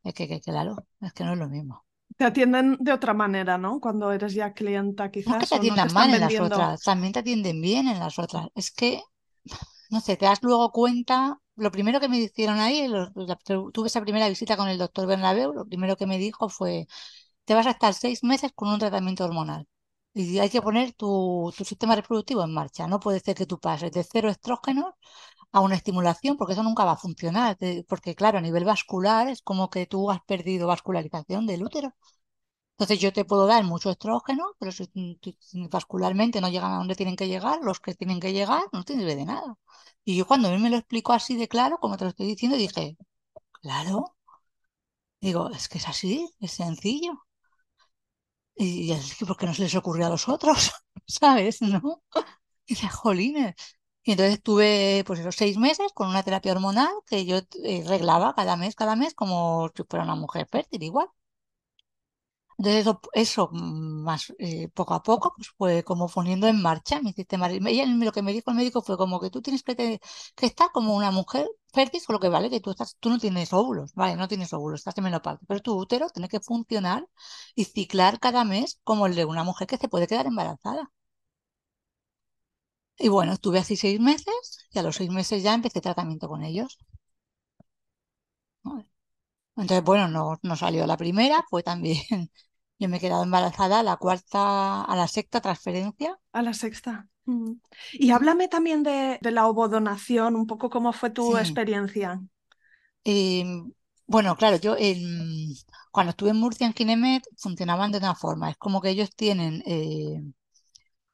[0.04, 1.86] de que, que claro, es que no es lo mismo.
[2.18, 3.80] Te atienden de otra manera, ¿no?
[3.80, 6.20] Cuando eres ya clienta, No es que quizás, te o no te atiendan mal en
[6.20, 8.48] las otras, también te atienden bien en las otras.
[8.56, 9.02] Es que,
[9.90, 13.38] no sé, te das luego cuenta, lo primero que me hicieron ahí, lo- la-
[13.74, 16.88] tuve esa primera visita con el doctor Bernabeu, lo primero que me dijo fue,
[17.50, 19.68] te vas a estar seis meses con un tratamiento hormonal
[20.14, 22.88] y hay que poner tu, sistema reproductivo en marcha.
[22.88, 24.94] No puede ser que tú pases de cero estrógenos
[25.52, 27.58] a una estimulación, porque eso nunca va a funcionar,
[27.88, 31.96] porque claro, a nivel vascular es como que tú has perdido vascularización del útero.
[32.74, 34.90] Entonces yo te puedo dar mucho estrógeno, pero si
[35.72, 38.96] vascularmente no llegan a donde tienen que llegar, los que tienen que llegar no te
[38.96, 39.58] sirve de nada.
[40.06, 42.58] Y yo cuando él me lo explicó así de claro, como te lo estoy diciendo,
[42.58, 42.98] dije,
[43.62, 44.16] claro,
[45.22, 47.14] digo, es que es así, es sencillo.
[48.66, 50.72] Y es que, ¿por qué no se les ocurrió a los otros?
[51.08, 51.62] ¿Sabes?
[51.62, 52.04] ¿No?
[52.68, 53.56] Y dije, jolines.
[54.04, 58.36] Y entonces estuve pues esos seis meses con una terapia hormonal que yo eh, reglaba
[58.36, 61.10] cada mes, cada mes, como si fuera una mujer fértil, igual.
[62.60, 67.50] Entonces eso, más eh, poco a poco pues fue como poniendo en marcha mi sistema.
[67.50, 70.02] Ella lo que me dijo el médico fue como que tú tienes que, te-
[70.36, 73.18] que estar como una mujer fértil, con lo que vale que tú estás, tú no
[73.20, 77.08] tienes óvulos, vale, no tienes óvulos, estás en menopausia, pero tu útero tiene que funcionar
[77.56, 80.92] y ciclar cada mes como el de una mujer que se puede quedar embarazada.
[83.00, 86.44] Y bueno, estuve así seis meses y a los seis meses ya empecé tratamiento con
[86.44, 86.78] ellos.
[89.56, 92.00] Entonces, bueno, no, no salió la primera, fue también,
[92.80, 96.20] yo me he quedado embarazada a la cuarta, a la sexta transferencia.
[96.34, 97.08] A la sexta.
[97.26, 97.54] Mm.
[97.94, 101.38] Y háblame también de, de la ovodonación, un poco cómo fue tu Sí.
[101.38, 102.22] experiencia.
[103.04, 103.44] Y,
[104.08, 104.76] bueno, claro, yo
[105.92, 108.50] cuando estuve en Murcia en Ginemet funcionaban de una forma.
[108.52, 110.22] Es como que ellos tienen eh,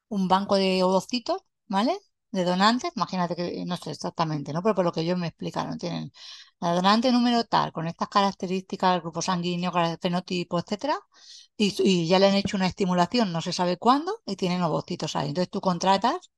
[0.09, 1.97] un banco de ovocitos, ¿vale?
[2.31, 4.61] De donantes, imagínate que, no sé exactamente, ¿no?
[4.61, 6.11] Pero por lo que ellos me explicaron, tienen
[6.59, 10.97] la donante número tal, con estas características, grupo sanguíneo, fenotipo, etcétera,
[11.57, 15.29] y, ya le han hecho una estimulación, no se sabe cuándo, y tienen ovocitos ahí.
[15.29, 16.29] Entonces tú contratas,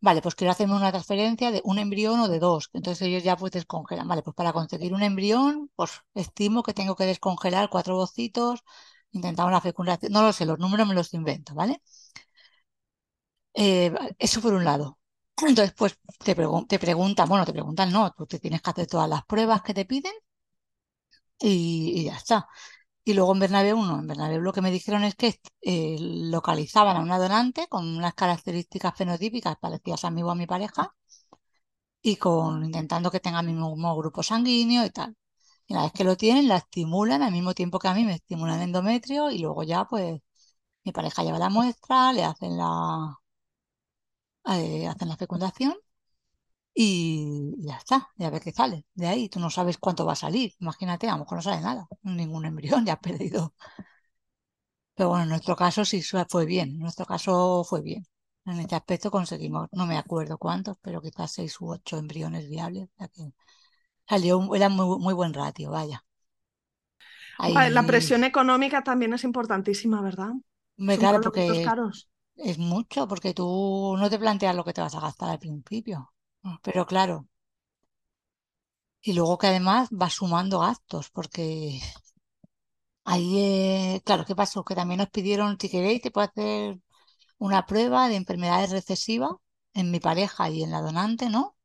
[0.00, 3.36] vale, pues quiero hacerme una transferencia de un embrión o de dos, entonces ellos ya
[3.36, 7.96] pues descongelan, vale, pues para conseguir un embrión, pues estimo que tengo que descongelar cuatro
[7.96, 8.60] ovocitos,
[9.12, 11.82] intentar una fecundación, no lo sé, los números me los invento, ¿vale?
[13.54, 14.98] Eh, eso por un lado.
[15.42, 18.86] Entonces, pues te, pregun- te preguntan, bueno, te preguntan, no, tú te tienes que hacer
[18.86, 20.12] todas las pruebas que te piden
[21.38, 22.48] y, ya está.
[23.04, 26.96] Y luego en Bernabéu no, en Bernabéu lo que me dijeron es que eh, localizaban
[26.96, 30.94] a una donante con unas características fenotípicas parecidas a mí o a mi pareja
[32.02, 35.16] y con intentando que tenga mi mismo grupo sanguíneo y tal.
[35.66, 38.14] Y una vez que lo tienen, la estimulan al mismo tiempo que a mí me
[38.14, 40.20] estimulan el endometrio y luego ya pues
[40.84, 43.19] mi pareja lleva la muestra, le hacen la,
[44.58, 45.74] eh, hacen la fecundación
[46.74, 48.86] y ya está, ya ves que sale.
[48.94, 50.54] De ahí tú no sabes cuánto va a salir.
[50.60, 53.54] Imagínate, a lo mejor no sale nada, ningún embrión, ya has perdido.
[54.94, 58.06] Pero bueno, en nuestro caso sí fue bien, en nuestro caso fue bien.
[58.44, 62.84] En este aspecto conseguimos, no me acuerdo cuántos, pero quizás seis u ocho embriones viables.
[62.88, 63.32] O sea que
[64.08, 66.04] salió, un- era muy, muy buen ratio, vaya.
[67.72, 70.32] La presión económica también es importantísima, ¿verdad?
[70.78, 72.08] me Son claro, porque caros.
[72.44, 76.12] Es mucho, porque tú no te planteas lo que te vas a gastar al principio.
[76.62, 77.26] Pero claro,
[79.02, 81.80] y luego que además vas sumando gastos, porque
[83.04, 84.64] Ahí, eh, claro, ¿qué pasó?
[84.64, 86.78] Que también nos pidieron, si queréis, te puedo hacer
[87.38, 89.32] una prueba de enfermedades recesivas
[89.74, 91.56] en mi pareja y en la donante, ¿no?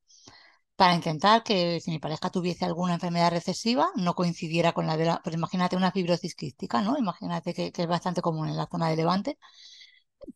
[0.75, 5.05] Para intentar que si mi pareja tuviese alguna enfermedad recesiva, no coincidiera con la de
[5.05, 5.21] la...
[5.23, 6.97] Pues imagínate una fibrosis quística, ¿no?
[6.97, 9.37] Imagínate que, que es bastante común en la zona de Levante.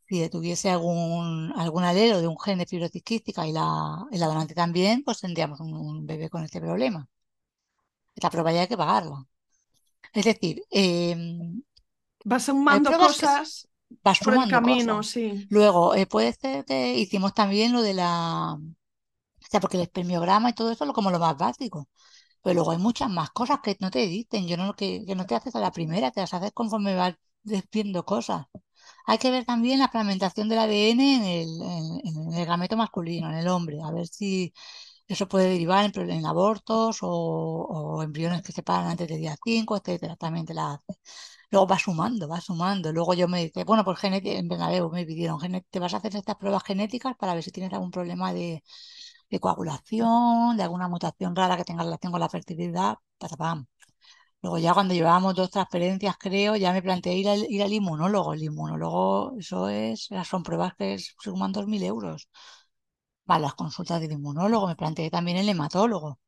[0.08, 4.28] Si tuviese algún, algún alelo de un gen de fibrosis quística y la, y la
[4.28, 7.08] donante también, pues tendríamos un, un bebé con este problema.
[8.16, 9.26] Esta prueba ya hay que pagarla.
[10.14, 11.64] Es decir, em,
[12.30, 13.68] Vas sumando cosas
[14.04, 15.04] vas por el sumando camino, cosas.
[15.04, 15.50] sí.
[15.50, 18.60] Luego, eh, puede ser que hicimos también lo de la, o
[19.52, 21.90] sea, porque el espermiograma y todo eso es como lo más básico.
[22.44, 25.26] Pero luego hay muchas más cosas que no te dicen, yo no, que, que no
[25.28, 27.16] te haces a la primera, te las haces conforme vas
[27.72, 28.48] viendo cosas.
[29.10, 31.50] Hay que ver también la fragmentación del ADN en el,
[32.36, 34.54] en, gameto masculino, en el hombre, a ver si
[35.08, 40.16] eso puede derivar en, abortos o, embriones que se paran antes del día 5, etcétera.
[40.16, 40.98] También te la haces.
[41.52, 42.92] Luego va sumando, va sumando.
[42.94, 45.98] Luego yo me dice, bueno, pues genética, en Bernabéu me pidieron, "Gené- te vas a
[45.98, 48.64] hacer estas pruebas genéticas para ver si tienes algún problema de,
[49.32, 53.68] de coagulación, de alguna mutación rara que tenga relación con la fertilidad, patapam.
[54.42, 58.34] Luego ya cuando llevábamos dos transferencias, creo, ya me planteé ir al, ir al inmunólogo.
[58.34, 62.30] El inmunólogo, eso es, son pruebas que suman 2.000 euros.
[63.26, 66.20] Más las consultas del inmunólogo, me planteé también el hematólogo.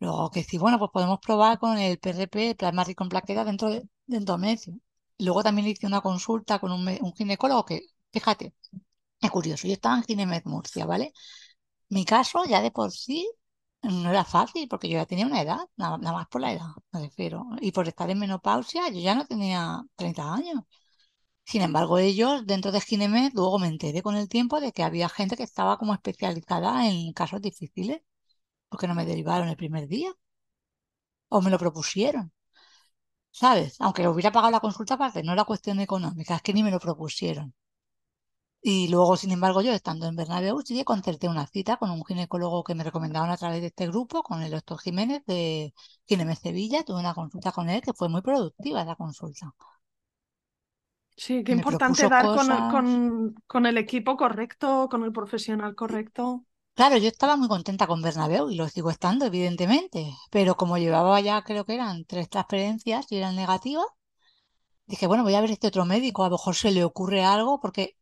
[0.00, 3.46] Luego que sí, bueno, pues podemos probar con el PRP, el plasma rico en plaquetas
[3.46, 4.76] dentro de, de endometrio.
[5.18, 8.54] Luego también hice una consulta con un, un ginecólogo que, fíjate,
[9.20, 11.12] es curioso, yo estaba en Ginemed Murcia, ¿vale?
[11.90, 13.30] Mi caso ya de por sí
[13.82, 17.00] no era fácil porque yo ya tenía una edad, nada, más por la edad, me
[17.00, 17.46] refiero.
[17.60, 20.62] Y por estar en menopausia, yo ya no tenía 30 años.
[21.44, 25.08] Sin embargo, ellos, dentro de Ginemed, luego me enteré con el tiempo de que había
[25.08, 28.02] gente que estaba como especializada en casos difíciles,
[28.68, 30.12] porque no me derivaron el primer día.
[31.36, 32.26] O me lo propusieron.
[33.42, 33.72] ¿Sabes?
[33.80, 36.80] Aunque hubiera pagado la consulta aparte, no era cuestión económica, es que ni me lo
[36.80, 37.52] propusieron.
[38.64, 42.62] Y luego, sin embargo, yo estando en Bernabéu, sí concerté una cita con un ginecólogo
[42.62, 45.74] que me recomendaron a través de este grupo, con el doctor Jiménez de
[46.06, 46.84] Ginemes Sevilla.
[46.84, 49.52] Tuve una consulta con él que fue muy productiva la consulta.
[51.16, 52.24] Sí, qué importante dar
[52.70, 56.44] con, con, el equipo correcto, con el profesional correcto.
[56.74, 61.20] Claro, yo estaba muy contenta con Bernabéu y lo sigo estando, evidentemente, pero como llevaba
[61.20, 63.86] ya, creo que eran tres transferencias y eran negativas,
[64.86, 67.60] dije, bueno, voy a ver este otro médico, a lo mejor se le ocurre algo,
[67.60, 67.96] porque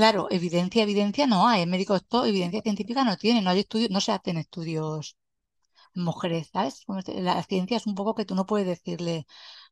[0.00, 1.60] Claro, evidencia, evidencia no hay.
[1.62, 5.16] El médico esto, evidencia científica no tiene, no hay estudios, no se hacen estudios
[5.94, 6.84] en mujeres, ¿sabes?
[7.08, 9.26] La ciencia es un poco que tú no puedes decirle,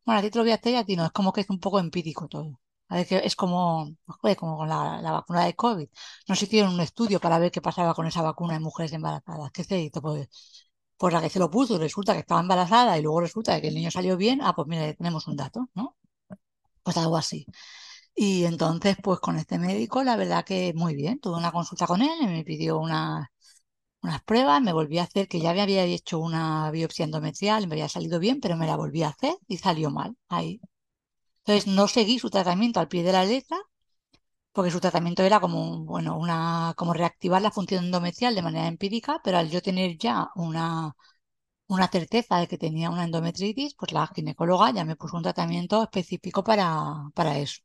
[0.04, 1.42] bueno, a ti te lo voy a hacer y a ti no, es como que
[1.42, 2.60] es un poco empírico todo.
[3.08, 3.90] Que es como,
[4.38, 5.88] como con la, vacuna de COVID.
[6.28, 9.50] No se hicieron un estudio para ver qué pasaba con esa vacuna en mujeres embarazadas.
[9.52, 10.02] ¿Qué se hizo?
[10.02, 10.28] Pues,
[10.98, 13.74] pues la que se lo puso resulta que estaba embarazada y luego resulta que el
[13.76, 14.40] niño salió bien.
[14.42, 15.96] Ah, pues mira, tenemos un dato, ¿no?
[16.82, 17.46] Pues algo así.
[18.20, 21.20] Y entonces, pues con este médico, la verdad que muy bien.
[21.20, 23.26] Tuve una consulta con él, me pidió unas,
[24.02, 27.74] unas pruebas, me volví a hacer, que ya me había hecho una biopsia endometrial, me
[27.76, 30.60] había salido bien, pero me la volví a hacer y salió mal ahí.
[31.46, 33.58] Entonces no seguí su tratamiento al pie de la letra,
[34.52, 39.20] porque su tratamiento era como, bueno, una, como reactivar la función endometrial de manera empírica,
[39.24, 40.94] pero al yo tener ya una,
[41.68, 45.82] una certeza de que tenía una endometritis, pues la ginecóloga ya me puso un tratamiento
[45.84, 47.60] específico para, para eso.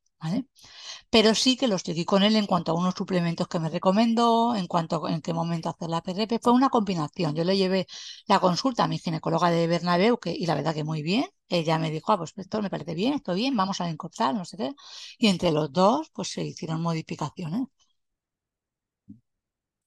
[1.09, 4.55] Pero sí que los seguí con él en cuanto a unos suplementos que me recomendó,
[4.55, 6.39] en cuanto a en qué momento hacer la PRP.
[6.41, 7.35] Fue una combinación.
[7.35, 7.87] Yo le llevé
[8.27, 11.25] la consulta a mi ginecóloga de Bernabéu, y la verdad que muy bien.
[11.49, 14.45] Ella me dijo, ah, pues esto me parece bien, esto bien, vamos a encontrar, no
[14.45, 14.73] sé qué.
[15.17, 17.67] Y entre los dos, pues se hicieron modificaciones.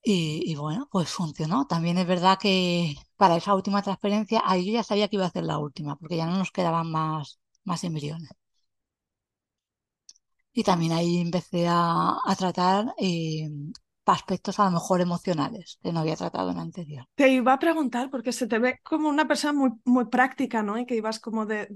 [0.08, 1.66] Y, bueno, pues funcionó.
[1.66, 5.28] También es verdad que para esa última transferencia, ahí yo ya sabía que iba a
[5.28, 8.30] hacer la última, porque ya no nos quedaban más, más embriones.
[10.56, 13.46] Y también ahí empecé a, tratar eh,
[14.06, 17.04] aspectos a lo mejor emocionales que no había tratado en anterior.
[17.14, 20.78] Te iba a preguntar, porque se te ve como una persona muy, muy práctica, ¿no?
[20.78, 21.66] Y que ibas como de,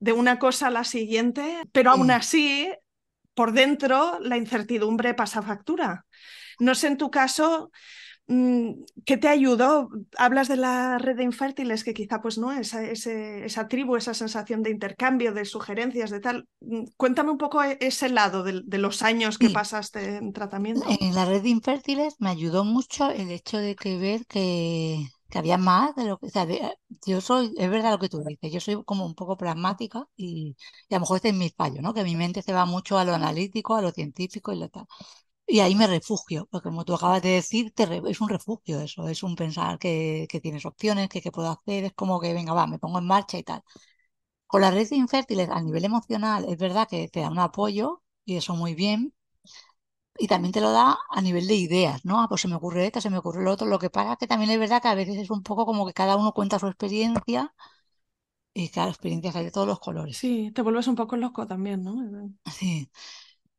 [0.00, 2.68] de, una cosa a la siguiente, pero aún así,
[3.32, 6.04] por dentro, la incertidumbre pasa factura.
[6.58, 7.70] No sé en tu caso
[8.26, 9.90] ¿Qué te ayudó?
[10.16, 14.62] Hablas de la red de infértiles, que quizá pues no, esa, esa tribu, esa sensación
[14.62, 16.48] de intercambio, de sugerencias, de tal.
[16.60, 20.86] Mm, cuéntame un poco e, ese lado de, los años que pasaste en tratamiento.
[21.00, 25.58] En la red de infértiles me ayudó mucho el hecho de que ver que, había
[25.58, 26.26] más de lo que...
[26.26, 26.46] O sea,
[27.06, 30.56] yo soy, es verdad lo que tú dices, yo soy como un poco pragmática y,
[30.88, 31.92] y a lo mejor este es mi fallo, ¿no?
[31.92, 34.86] Que mi mente se va mucho a lo analítico, a lo científico y lo tal.
[35.46, 39.22] Y ahí me refugio, porque como tú acabas de decir, es un refugio eso, es
[39.22, 42.78] un pensar que, tienes opciones, que qué puedo hacer, es como que venga, va, me
[42.78, 43.62] pongo en marcha y tal.
[44.46, 48.02] Con la red de infértiles a nivel emocional es verdad que te da un apoyo
[48.24, 49.14] y eso muy bien,
[50.18, 52.20] y también te lo da a nivel de ideas, ¿no?
[52.20, 54.26] Ah, pues se me ocurre esto, se me ocurre lo otro, lo que pasa que
[54.26, 56.66] también es verdad que a veces es un poco como que cada uno cuenta su
[56.68, 57.52] experiencia
[58.52, 60.16] y cada experiencia hay de todos los colores.
[60.16, 61.96] Sí, te vuelves un poco loco también, ¿no?
[62.52, 62.90] Sí.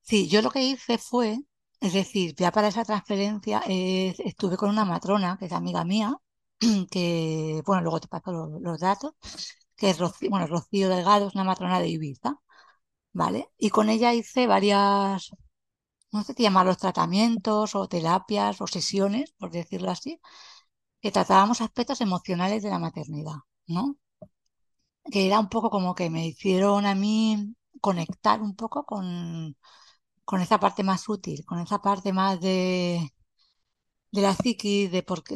[0.02, 1.40] Sí, yo lo que hice fue
[1.80, 6.16] es decir, ya para esa transferencia eh, estuve con una matrona, que es amiga mía,
[6.92, 9.14] que, bueno, luego te paso los, datos,
[9.76, 12.36] que es Rocío, bueno, Rocío Delgado, es una matrona de Ibiza,
[13.14, 13.50] ¿vale?
[13.58, 15.32] Y con ella hice varias,
[16.12, 20.20] no sé si llamarlos tratamientos o terapias o sesiones, por decirlo así,
[21.02, 23.98] que tratábamos aspectos emocionales de la maternidad, ¿no?
[25.12, 29.56] Que era un poco como que me hicieron a mí conectar un poco con
[30.26, 33.12] con esa parte más útil, con esa parte más de,
[34.12, 35.36] de la psiquis, de porque,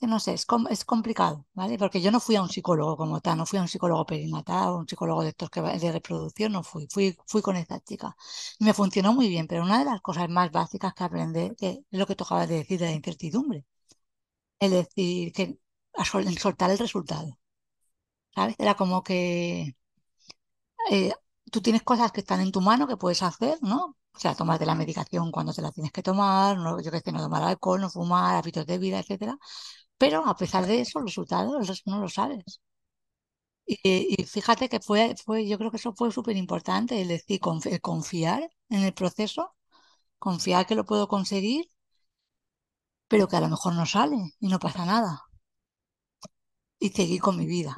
[0.00, 1.78] de, no sé, es, es complicado, ¿vale?
[1.78, 4.72] Porque yo no fui a un psicólogo como tal, no fui a un psicólogo perinatal,
[4.74, 8.16] un psicólogo de estos que de reproducción, no fui, fui, fui con esta chica.
[8.58, 11.78] Y me funcionó muy bien, pero una de las cosas más básicas que aprendí, es
[11.90, 13.64] lo que tocaba de decir de la incertidumbre,
[14.60, 15.58] es decir, que
[16.38, 17.38] soltar el resultado.
[18.34, 18.56] ¿sabes?
[18.58, 19.74] Era como que
[20.90, 21.12] eh,
[21.52, 23.96] tú tienes cosas que están en tu mano que puedes hacer, ¿no?
[24.14, 27.12] O sea, tomarte la medicación cuando te la tienes que tomar, no, yo qué sé,
[27.12, 29.38] no tomar alcohol, no fumar, hábitos de vida, etcétera.
[29.98, 32.60] Pero a pesar de eso, los resultados no lo sabes.
[33.66, 37.40] Y, fíjate que fue, fue, yo creo que eso fue súper importante, el decir,
[37.80, 39.54] confiar en el proceso,
[40.20, 41.66] confiar que lo puedo conseguir,
[43.10, 45.22] pero que a lo mejor no sale y no pasa nada.
[46.78, 47.74] Y seguir con mi vida.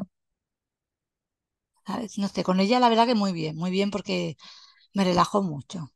[2.19, 4.37] No sé, con ella la verdad que muy bien, muy bien porque
[4.95, 5.91] me relajó mucho.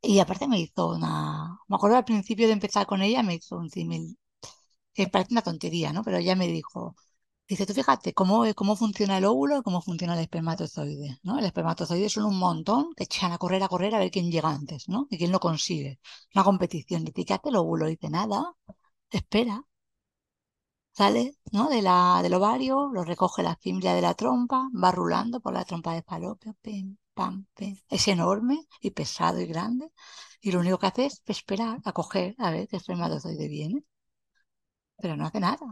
[0.00, 1.58] Y aparte me hizo una...
[1.68, 4.16] Me acuerdo al principio de empezar con ella, me hizo un símil,
[4.94, 6.04] que parece una tontería, ¿no?
[6.04, 6.96] Pero ella me dijo,
[7.48, 11.38] dice, tú fíjate cómo, cómo funciona el óvulo y cómo funciona el espermatozoide, ¿no?
[11.38, 14.50] El espermatozoide son un montón que echan a correr, a correr a ver quién llega
[14.50, 15.06] antes, ¿no?
[15.10, 16.00] Y quién lo consigue.
[16.34, 17.04] Una competición.
[17.06, 17.86] ¿qué hace el óvulo?
[17.88, 18.54] Dice, nada,
[19.10, 19.64] espera.
[20.98, 21.68] Sale, ¿no?
[21.70, 25.64] De la, del ovario, lo recoge la fibra de la trompa, va rulando por la
[25.64, 27.76] trompa de falopio, pim, pam, pim.
[27.88, 29.92] Es enorme y pesado y grande.
[30.40, 33.84] Y lo único que hace es esperar a coger a ver qué espermatozoide viene.
[35.00, 35.66] Pero no hace nada.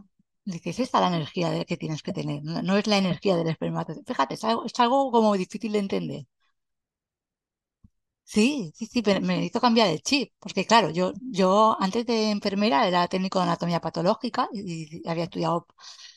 [0.44, 2.42] Es esta la energía que tienes que tener.
[2.44, 4.04] No, es la energía del espermatozoide.
[4.06, 6.26] Fíjate, es algo como difícil de entender.
[8.28, 12.30] Sí, sí, sí, pero me hizo cambiar el chip, porque claro, yo, yo antes de
[12.30, 15.66] enfermera era técnico de anatomía patológica y, había estudiado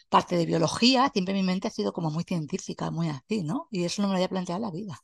[0.10, 3.68] parte de biología, siempre mi mente ha sido como muy científica, muy así, ¿no?
[3.72, 5.00] Y eso no me lo había planteado en la vida.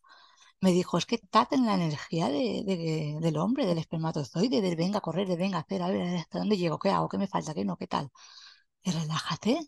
[0.61, 4.75] Me dijo, es que estás en la energía de, de- del hombre, del espermatozoide, del
[4.77, 7.17] venga a correr, de venga a hacer, a ver hasta dónde llego, qué hago, qué
[7.19, 8.11] me falta, qué no, qué tal.
[8.83, 9.59] Y relájate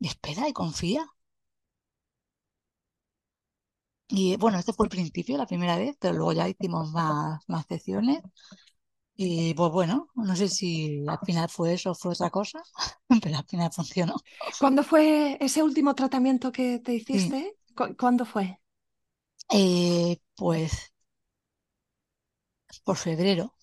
[0.00, 1.06] y espera y confía.
[4.12, 7.66] Y bueno, este fue el principio, la primera vez, pero luego ya hicimos más, más
[7.66, 8.20] sesiones.
[9.16, 12.62] Y pues bueno, no sé si al final fue eso o fue otra cosa,
[13.22, 14.16] pero al final funcionó.
[14.58, 17.34] ¿Cuándo fue ese último tratamiento que te Sí.
[17.34, 17.56] hiciste?
[17.74, 18.60] ¿Cu- ¿Cuándo fue?
[19.50, 20.92] Eh, pues
[22.84, 23.54] por febrero.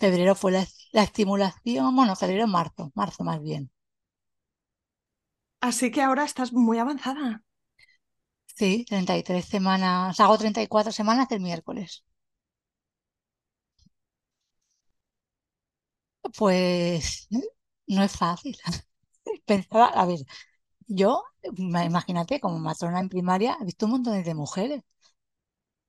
[0.00, 3.70] Febrero fue la, la estimulación, bueno, febrero, marzo, marzo más bien.
[5.68, 7.42] Así que ahora estás muy avanzada.
[8.60, 12.04] Sí, 33 semanas, hago 34 semanas el miércoles.
[16.36, 17.28] Pues
[17.86, 18.56] no es fácil.
[19.46, 20.20] Pensaba, a ver,
[20.88, 21.24] yo,
[21.58, 24.82] ma- imagínate, como matrona en primaria, he visto un montón de mujeres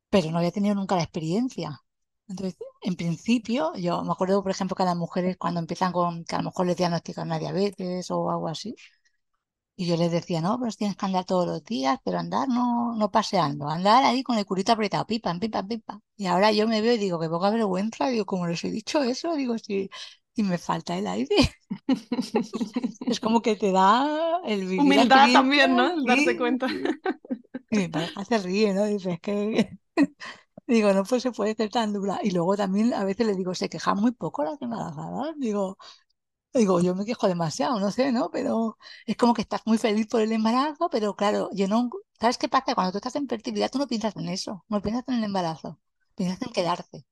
[0.10, 1.82] pero no había tenido nunca la experiencia.
[2.28, 6.24] Entonces, en principio, yo me acuerdo, por ejemplo, que a las mujeres cuando empiezan con,
[6.26, 8.76] que a lo mejor les diagnostican una diabetes o algo así,
[9.76, 12.96] y yo les decía, no, pero tienes que andar todos los días, pero andar no,
[12.96, 16.00] no paseando, andar ahí con el culito apretado, pipa, pipa, pipa.
[16.18, 19.02] Y ahora yo me veo y digo, qué poca vergüenza, digo, como les he dicho
[19.04, 19.90] eso, digo, si,
[20.36, 21.36] si me falta el aire.
[23.06, 25.92] Es como que te da el vivir Humildad también, ¿no?
[25.94, 26.68] El darte sí, cuenta.
[26.68, 27.02] sí.
[27.70, 28.86] Y mi pareja se ríe, ¿no?
[28.86, 29.80] Dice, es que
[30.68, 32.20] Digo, no pues se puede ser tan dura.
[32.24, 35.36] Y luego también a veces le digo, se quejan muy poco las embarazadas.
[35.38, 35.78] Digo,
[36.60, 38.30] digo, yo me quejo demasiado, no sé, ¿no?
[38.32, 41.90] Pero es como que estás muy feliz por el embarazo, pero claro, yo no.
[42.20, 42.76] ¿Sabes qué pasa?
[42.76, 45.80] Cuando tú estás en fertilidad, tú no piensas en eso, no piensas en el embarazo,
[46.16, 47.06] piensas en quedarte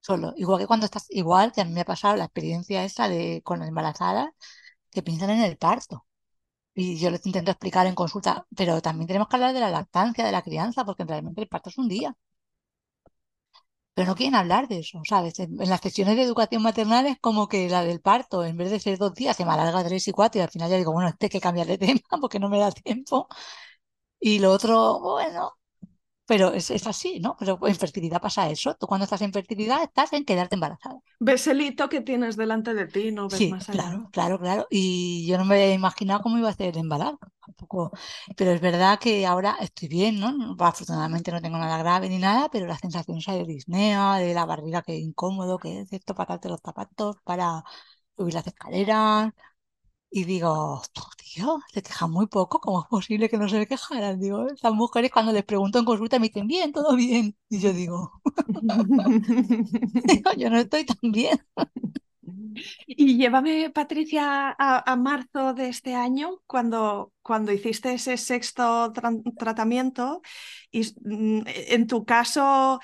[0.00, 0.32] solo.
[0.36, 3.42] Igual que cuando estás, igual que a mí me ha pasado la experiencia esa de
[3.44, 4.28] con embarazadas
[4.90, 6.06] que piensan en el parto.
[6.74, 10.24] Y yo les intento explicar en consulta, pero también tenemos que hablar de la lactancia,
[10.26, 12.16] de la crianza, porque realmente el parto es un día.
[13.98, 15.38] Pero no quieren hablar de eso, ¿sabes?
[15.40, 18.70] En, en las sesiones de educación maternal es como que la del parto, en vez
[18.70, 20.92] de ser dos días, se me alarga tres y cuatro y al final ya digo,
[20.92, 23.28] bueno, este hay que cambiar de tema porque no me da tiempo.
[24.20, 25.54] Y lo otro, bueno,
[26.28, 27.36] pero es, es así, ¿no?
[27.38, 28.74] Pero en fertilidad pasa eso.
[28.76, 31.00] Tú cuando estás en fertilidad estás en quedarte embarazada.
[31.26, 33.92] Ves el hito que tienes delante de ti, no ves Sí, más allá.
[33.92, 34.66] claro, claro, claro.
[34.70, 37.92] Y yo no me había imaginado cómo iba a ser el embarazo, tampoco.
[38.36, 40.32] Pero es verdad que ahora estoy bien, ¿no?
[40.32, 44.32] No- Afortunadamente no tengo nada grave ni nada, pero la sensación esa de disnea, de
[44.32, 47.62] la barriga que incómodo, que es esto para darte los zapatos, para
[48.16, 49.32] subir las escaleras.
[50.10, 50.82] Y digo, "Oh,
[51.18, 54.18] tío, se quejan muy poco, ¿cómo es posible que no se quejaran?
[54.20, 57.36] Digo, esas mujeres cuando les pregunto en consulta me dicen, bien, todo bien.
[57.50, 58.12] Y yo digo,
[60.04, 61.38] digo, yo no estoy tan bien.
[62.86, 69.22] Y llévame, Patricia, a, a marzo de este año, cuando, cuando hiciste ese sexto tra-
[69.36, 70.22] tratamiento.
[70.70, 72.80] Y mm, en tu caso,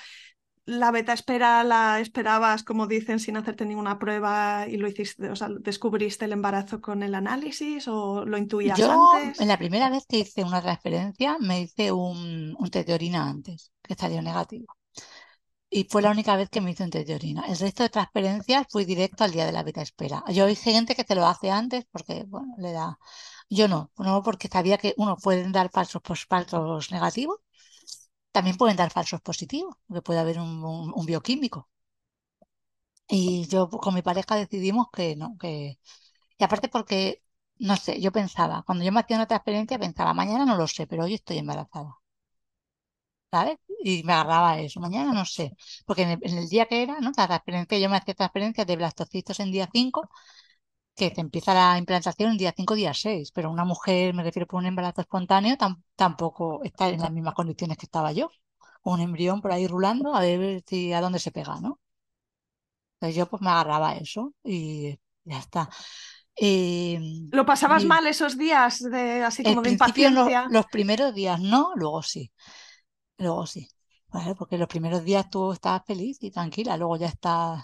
[0.65, 5.35] la beta espera la esperabas, como dicen, sin hacerte ninguna prueba y lo hiciste, o
[5.35, 8.87] sea, descubriste el embarazo con el análisis o lo intuías Yo,
[9.39, 9.47] en antes.
[9.47, 13.71] la primera vez que hice una transferencia, me hice un, un test de orina antes,
[13.81, 14.67] que salió negativo.
[15.69, 17.43] y fue la única vez que me hizo un test de orina.
[17.47, 20.23] El resto de transferencias fui directo al día de la beta espera.
[20.29, 22.97] Yo hay gente que te lo hace antes porque, bueno, le da...
[23.49, 27.37] Yo no, no porque sabía que uno pueden dar falsos, pues, falsos negativos,
[28.35, 31.69] también pueden dar falsos positivos, porque puede haber un, bioquímico.
[33.07, 35.79] Y yo con mi pareja decidimos que no, que...
[36.39, 37.23] Y aparte porque,
[37.59, 40.87] no sé, yo pensaba, cuando yo me hacía una transferencia pensaba, mañana no lo sé,
[40.87, 41.99] pero hoy estoy embarazada.
[43.31, 43.57] ¿Sabes?
[43.83, 44.79] Y me agarraba eso.
[44.79, 45.55] Mañana no sé.
[45.85, 47.11] Porque en el, día que era, ¿no?
[47.17, 50.09] La transferencia, yo me hacía transferencias de blastocitos en día 5,
[50.95, 53.31] que te empieza la implantación en día 5, día 6.
[53.31, 55.57] Pero una mujer, me refiero por un embarazo espontáneo,
[55.95, 58.31] tampoco está en las mismas condiciones que estaba yo.
[58.83, 61.79] Un embrión por ahí rulando a ver si a dónde se pega, ¿no?
[62.95, 65.69] Entonces yo pues me agarraba a eso y ya está.
[66.35, 70.09] Em, ¿Lo pasabas mal esos días de así como de principio
[70.49, 72.31] los primeros días no, luego sí.
[73.17, 73.67] Luego sí.
[74.37, 77.63] Porque los primeros días tú estabas feliz y tranquila, luego ya estás.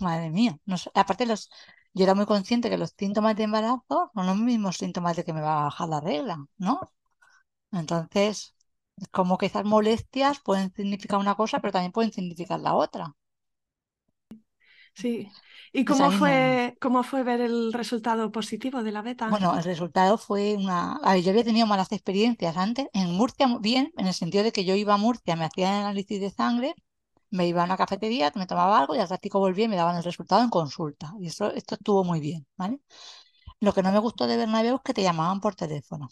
[0.00, 0.56] Madre mía.
[0.64, 1.50] No aparte, los,
[1.94, 5.32] yo era muy consciente que los síntomas de embarazo son los mismos síntomas de que
[5.32, 6.80] me va a bajar la regla, ¿no?
[7.72, 8.54] Entonces,
[9.10, 13.14] como que esas molestias pueden significar una cosa, pero también pueden significar la otra.
[14.94, 15.28] Sí.
[15.72, 19.28] ¿Y cómo fue, cómo fue ver el resultado positivo de la beta?
[19.28, 20.96] Bueno, el resultado fue una...
[20.96, 22.88] A ver, yo había tenido malas experiencias antes.
[22.92, 26.20] En Murcia, bien, en el sentido de que yo iba a Murcia, me hacía análisis
[26.20, 26.74] de sangre,
[27.30, 29.96] me iba a una cafetería, me tomaba algo y al ratico volvía y me daban
[29.96, 31.12] el resultado en consulta.
[31.20, 32.80] Y eso, esto estuvo muy bien, ¿vale?
[33.60, 36.08] Lo que no me gustó de Bernabéu es que te llamaban por teléfono.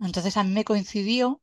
[0.00, 1.42] Entonces a mí me coincidió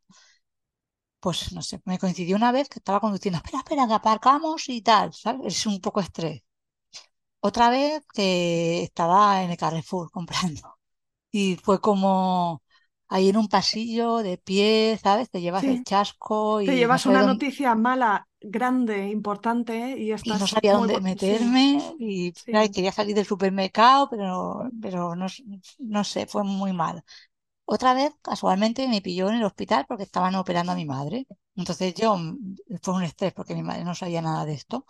[1.20, 4.82] pues no sé, me coincidió una vez que estaba conduciendo, espera, espera, que aparcamos y
[4.82, 5.56] tal, ¿sabes?
[5.56, 6.44] Es un poco estrés.
[7.40, 10.78] Otra vez que estaba en el Carrefour comprando
[11.32, 12.64] y fue como
[13.10, 15.30] ahí en un pasillo de pie, ¿sabes?
[15.30, 20.48] Te llevas el chasco y te llevas una noticia mala, grande, importante y y no
[20.48, 22.32] sabía dónde meterme y
[22.72, 25.28] quería salir del supermercado, pero, pero no,
[25.80, 27.04] no sé, fue muy mal.
[27.66, 31.28] Otra vez, casualmente, me pilló en el hospital porque estaban operando a mi madre.
[31.56, 32.18] Entonces yo,
[32.82, 34.86] fue un estrés porque mi madre no sabía nada de esto.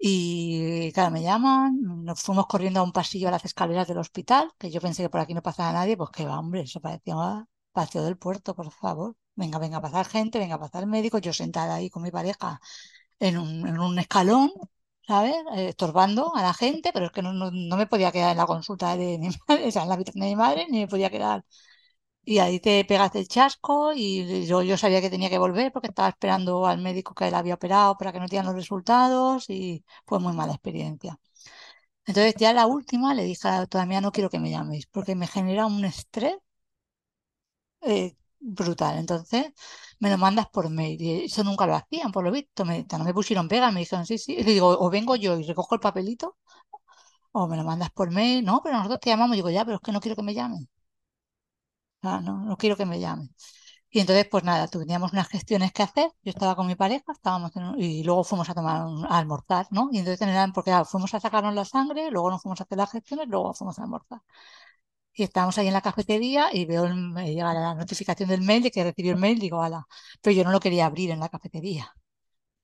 [0.00, 4.52] Y claro, me llaman, nos fuimos corriendo a un pasillo a las escaleras del hospital,
[4.58, 7.16] que yo pensé que por aquí no pasaba nadie, pues que va, hombre, eso parecía
[7.16, 9.16] un paseo del puerto, por favor.
[9.40, 12.60] Venga, venga a pasar gente, venga a pasar médico, yo sentada ahí con mi pareja
[13.20, 14.50] en un, escalón,
[15.06, 15.34] ¿sabes?
[15.56, 18.46] Eh, estorbando a la gente, pero es que no, no, me podía quedar en la
[18.46, 21.10] consulta de mi madre, o sea, en la habitación de mi madre, ni me podía
[21.10, 21.44] quedar
[22.24, 25.88] y ahí te pegaste el chasco y yo, yo sabía que tenía que volver porque
[25.88, 29.84] estaba esperando al médico que él había operado para que no dieran los resultados y
[30.06, 31.18] fue muy mala experiencia.
[32.06, 35.66] Entonces ya la última le dije todavía no quiero que me llaméis porque me genera
[35.66, 36.36] un estrés
[37.82, 38.98] eh, brutal.
[38.98, 39.52] Entonces
[40.00, 42.64] me lo mandas por mail y eso nunca lo hacían, por lo visto.
[42.64, 44.36] Me, me pusieron pega, me dijeron sí, sí.
[44.38, 46.36] Y digo, o vengo yo y recojo el papelito
[47.32, 48.44] o me lo mandas por mail.
[48.44, 49.36] No, pero nosotros te llamamos.
[49.36, 50.68] digo, ya, pero es que no quiero que me llamen
[52.02, 53.34] no, no quiero que me llamen.
[53.90, 56.10] Y entonces, pues nada, teníamos unas gestiones que hacer.
[56.22, 59.88] Yo estaba con mi pareja, estábamos y luego fuimos a tomar a almorzar, ¿no?
[59.92, 63.28] Y entonces porque fuimos a sacarnos la sangre, luego nos fuimos a hacer las gestiones,
[63.28, 64.20] luego fuimos a almorzar.
[65.18, 68.70] Y estábamos ahí en la cafetería y veo me llega la notificación del mail de
[68.70, 69.86] que recibió el mail, digo, ala,
[70.22, 71.92] pero yo no lo quería abrir en la cafetería.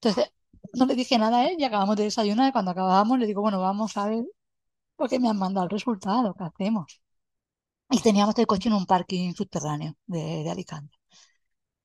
[0.00, 0.32] Entonces,
[0.74, 2.48] no le dije nada a él y acabamos de desayunar.
[2.50, 4.24] Y cuando acabábamos, le digo, bueno, vamos a ver,
[4.96, 7.00] porque me han mandado el resultado, ¿qué hacemos?
[7.90, 10.96] y teníamos el coche en un parking subterráneo de, Alicante.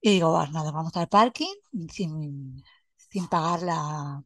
[0.01, 1.53] Y digo, nada, vamos al parking
[1.91, 2.63] sin,
[2.97, 4.23] sin pagar la,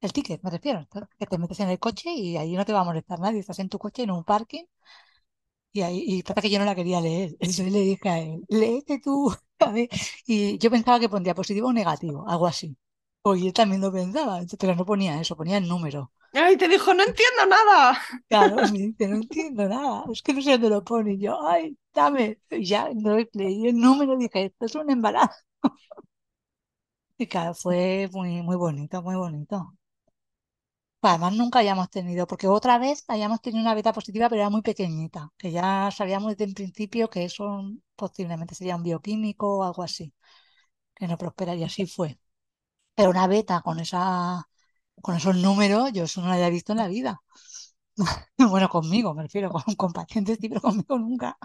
[0.00, 0.86] el ticket, me refiero,
[1.18, 3.58] que te metes en el coche y ahí no te va a molestar nadie, estás
[3.60, 4.64] en tu coche en un parking
[5.72, 7.30] y ahí, y trata que yo no la quería leer.
[7.40, 9.32] Entonces le dije a él, léete tú.
[10.26, 12.76] Y yo pensaba que pondría positivo o negativo, algo así.
[13.22, 16.12] Oye, él también lo pensaba, pero no ponía eso, ponía el número.
[16.32, 17.98] Ay, te dijo, no entiendo nada.
[18.28, 20.04] Claro, me dice, no entiendo nada.
[20.12, 21.14] Es que no sé dónde lo pone.
[21.14, 22.38] Y yo, ay, dame.
[22.50, 25.34] Y ya no leí el número y dije, esto es un embarazo.
[27.18, 29.74] Y claro, fue muy, muy bonito, muy bonito.
[31.02, 34.60] Además, nunca habíamos tenido, porque otra vez habíamos tenido una beta positiva, pero era muy
[34.62, 37.62] pequeñita, que ya sabíamos desde el principio que eso
[37.96, 40.12] posiblemente sería un bioquímico o algo así,
[40.94, 41.66] que no prosperaría.
[41.66, 42.18] Así fue.
[42.96, 44.48] Pero una beta con esa
[45.02, 47.22] con esos números, yo eso no lo había visto en la vida.
[48.38, 51.38] bueno, conmigo, me refiero, con, con pacientes, sí, pero conmigo nunca.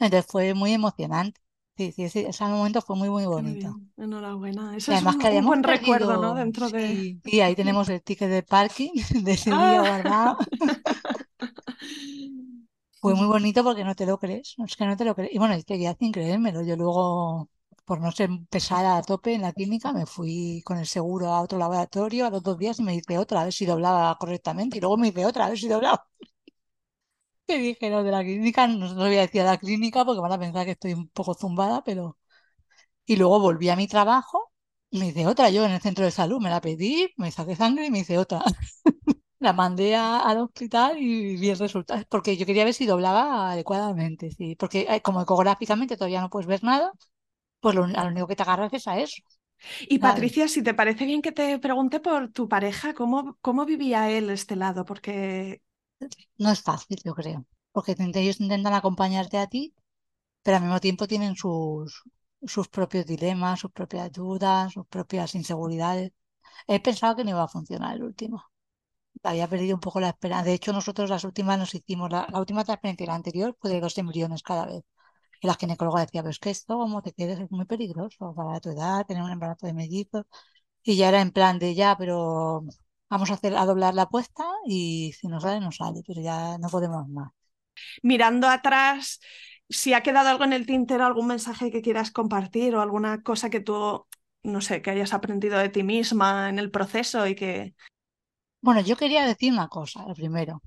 [0.00, 1.40] Entonces fue muy emocionante.
[1.76, 3.78] Sí, sí, ese momento fue muy, muy bonito.
[3.98, 4.74] Enhorabuena.
[4.76, 6.34] Eso es un, buen recuerdo, ¿no?
[6.34, 7.18] Dentro de...
[7.22, 9.80] Sí, ahí tenemos el ticket de parking de ese día ah.
[9.80, 10.38] guardado.
[13.00, 14.54] fue muy bonito porque no te lo crees.
[14.66, 15.34] Es que no te lo crees.
[15.34, 16.62] Y bueno, y seguía sin creérmelo.
[16.62, 17.50] Yo luego
[17.84, 21.40] por no ser pesada a tope en la clínica, me fui con el seguro a
[21.40, 24.78] otro laboratorio a los dos días y me hice otra, a ver si doblaba correctamente.
[24.78, 26.04] Y luego me hice otra, a ver si doblaba.
[27.48, 30.20] Me dije, no, de la clínica, no, no voy a decir a la clínica porque
[30.20, 32.18] van a pensar que estoy un poco zumbada, pero...
[33.06, 34.52] Y luego volví a mi trabajo,
[34.92, 37.86] me hice otra yo en el centro de salud, me la pedí, me saqué sangre
[37.86, 38.42] y me hice otra.
[39.40, 44.30] La mandé al hospital y vi el resultado, porque yo quería ver si doblaba adecuadamente,
[44.32, 46.92] sí, porque eh, como ecográficamente todavía no puedes ver nada,
[47.60, 49.16] pues lo, a lo único que te agarras es a eso.
[49.80, 49.98] Y.
[49.98, 54.30] Patricia, si te parece bien que te pregunte por tu pareja, ¿cómo, cómo vivía él
[54.30, 54.84] este lado?
[54.84, 55.62] Porque
[56.38, 59.74] No es fácil, yo creo, porque ellos intentan acompañarte a ti,
[60.42, 62.02] pero al mismo tiempo tienen sus,
[62.46, 66.12] sus propios dilemas, sus propias dudas, sus propias inseguridades.
[66.68, 68.44] He pensado que no iba a funcionar el último.
[69.24, 70.46] Había perdido un poco la esperanza.
[70.46, 73.70] De hecho, nosotros las últimas nos hicimos, la, la última transferencia y la anterior fue
[73.70, 74.84] de dos embriones cada vez.
[75.42, 78.60] Y la ginecóloga decía, pero es que esto, como te quedes, es muy peligroso para
[78.60, 80.24] tu edad, tener un embarazo de mellizos.
[80.84, 82.64] Y ya era en plan de ya, pero
[83.08, 86.58] vamos a hacer, a doblar la apuesta y si no sale, no sale, pero ya
[86.58, 87.30] no podemos más.
[88.02, 89.20] mirando atrás,
[89.68, 93.50] si ha quedado algo en el tintero, algún mensaje que quieras compartir o alguna cosa
[93.50, 94.06] que tú,
[94.42, 97.74] no sé, que hayas aprendido de ti misma en el proceso y que...
[98.60, 100.62] Bueno, yo quería decir una cosa, lo primero.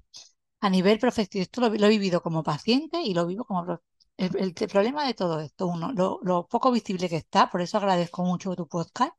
[0.62, 3.82] A nivel profesional, esto lo, lo he vivido como paciente y lo vivo como...
[4.18, 8.22] El, problema de todo esto, uno, lo, lo poco visible que está, por eso agradezco
[8.26, 9.14] mucho tu podcast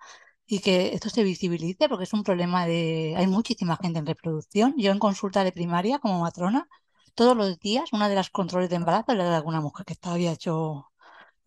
[0.50, 3.14] y que esto se visibilice, porque es un problema de...
[3.16, 4.74] Hay muchísima gente en reproducción.
[4.78, 6.68] Yo en consulta de primaria como matrona,
[7.14, 10.32] todos los días, una de las controles de embarazo era de alguna mujer que había
[10.32, 10.86] hecho,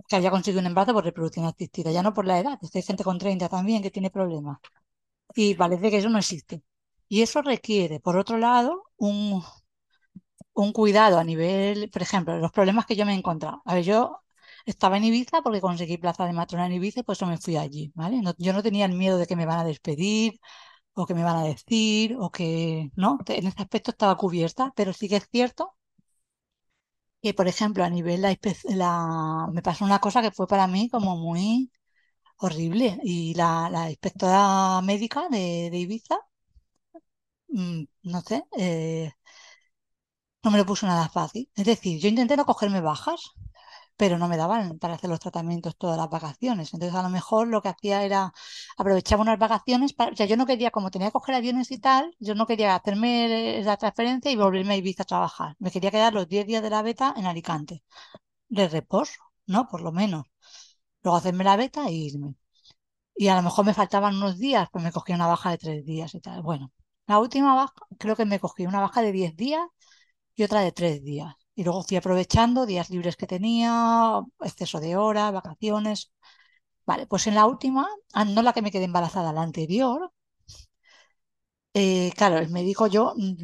[0.10, 3.04] que había conseguido un embarazo por reproducción asistida, ya no por la edad, hay gente
[3.06, 4.60] con 30 también que tiene problemas.
[5.36, 6.64] Y parece que eso no existe.
[7.10, 9.44] Y eso requiere, por otro lado, un,
[10.54, 13.62] un cuidado a nivel, por ejemplo, los problemas que yo me he encontrado.
[13.66, 14.23] A ver, yo
[14.66, 17.58] estaba en Ibiza porque conseguí plaza de matrona en Ibiza y por eso me fui
[17.58, 18.22] allí, ¿vale?
[18.38, 20.40] Yo no tenía el miedo de que me van a despedir
[20.94, 23.20] o que me van a decir o que, ¿no?
[23.28, 25.76] En ese aspecto estaba cubierta, pero sí que es cierto
[27.22, 30.90] que, por ejemplo, a nivel la, la- me pasó una cosa que fue para mí
[30.90, 31.72] como muy
[32.38, 36.18] horrible y la, la inspectora médica de, de Ibiza,
[37.50, 39.12] mm, no sé, eh,
[40.44, 41.50] no me lo puso nada fácil.
[41.56, 43.22] Es decir, yo intenté no cogerme bajas,
[43.98, 46.74] pero no me daban para hacer los tratamientos todas las vacaciones.
[46.74, 48.34] Entonces, a lo mejor lo que hacía era
[48.78, 51.80] aprovechaba unas vacaciones para, o sea, yo no quería, como tenía que coger aviones y
[51.80, 55.56] tal, yo no quería hacerme la transferencia y volverme a Ibiza a trabajar.
[55.60, 57.84] Me quería quedar los 10 días de la beta en Alicante,
[58.50, 59.68] de reposo, ¿no?
[59.68, 60.26] Por lo menos.
[61.04, 62.36] Luego hacerme la beta e irme.
[63.16, 65.86] Y a lo mejor me faltaban unos días, pues me cogí una baja de tres
[65.86, 66.42] días y tal.
[66.44, 66.72] Bueno,
[67.08, 69.66] la última baja, creo que me cogí una baja de 10 días
[70.36, 71.36] y otra de tres días.
[71.56, 76.12] Y luego fui aprovechando días libres que tenía, exceso de horas, vacaciones.
[76.86, 80.12] Vale, pues en la última, ah, no la que me quedé embarazada, la anterior,
[81.74, 83.38] eh, claro, el médico, yo en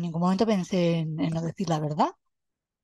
[0.00, 2.10] ningún momento pensé en, no decir la verdad.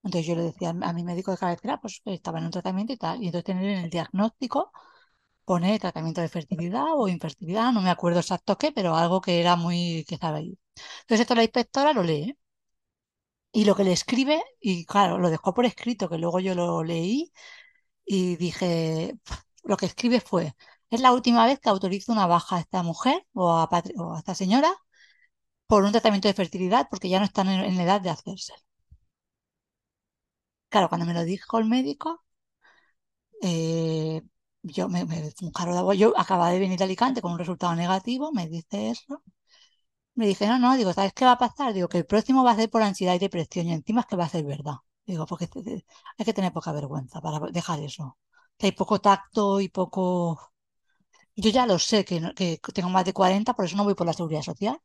[0.04, 2.96] Entonces yo le decía a mi médico de cabecera, pues estaba en un tratamiento y
[2.98, 3.22] tal.
[3.22, 4.72] Y entonces tener en el diagnóstico,
[5.44, 9.56] pone tratamiento de fertilidad o infertilidad, no me acuerdo exacto qué, pero algo que era
[9.56, 10.58] muy, que estaba ahí.
[11.02, 12.36] Entonces esto la inspectora lo lee.
[13.52, 16.82] Y lo que le escribe, y claro, lo dejó por escrito, que luego yo lo
[16.84, 17.32] leí
[18.06, 19.14] y dije,
[19.64, 20.54] lo que escribe fue,
[20.90, 23.64] es la última vez que autorizo una baja a esta mujer o a,
[23.98, 24.72] o a esta señora
[25.66, 28.52] por un tratamiento de fertilidad porque ya no están en, en edad de hacerse.
[30.70, 32.24] Claro, cuando me lo dijo el médico,
[33.42, 34.22] eh,
[34.62, 35.94] yo me, me un jarro de agua.
[35.94, 39.22] Yo acababa de venir de Alicante con un resultado negativo, me dice eso.
[40.14, 41.72] Me dije, no, no, digo, ¿sabes qué va a pasar?
[41.72, 44.16] Digo, que el próximo va a ser por ansiedad y depresión y encima es que
[44.16, 44.76] va a ser verdad.
[45.06, 45.48] Digo, porque
[46.18, 48.18] hay que tener poca vergüenza para dejar eso.
[48.58, 50.40] Que hay poco tacto y poco...
[51.36, 54.06] Yo ya lo sé, que, que tengo más de 40, por eso no voy por
[54.06, 54.78] la seguridad social,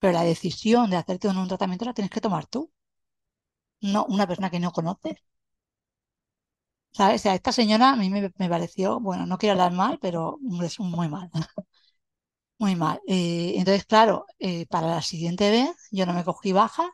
[0.00, 2.70] pero la decisión de hacerte un tratamiento la tienes que tomar tú,
[3.92, 5.16] no una persona que no conoces.
[6.98, 7.20] ¿Sabes?
[7.20, 10.38] O sea, esta señora a mí me, me pareció, bueno, no quiero hablar mal, pero
[10.62, 11.30] es muy mal,
[12.58, 13.00] muy mal.
[13.06, 16.90] Eh, entonces, claro, eh, para la siguiente vez yo no me cogí baja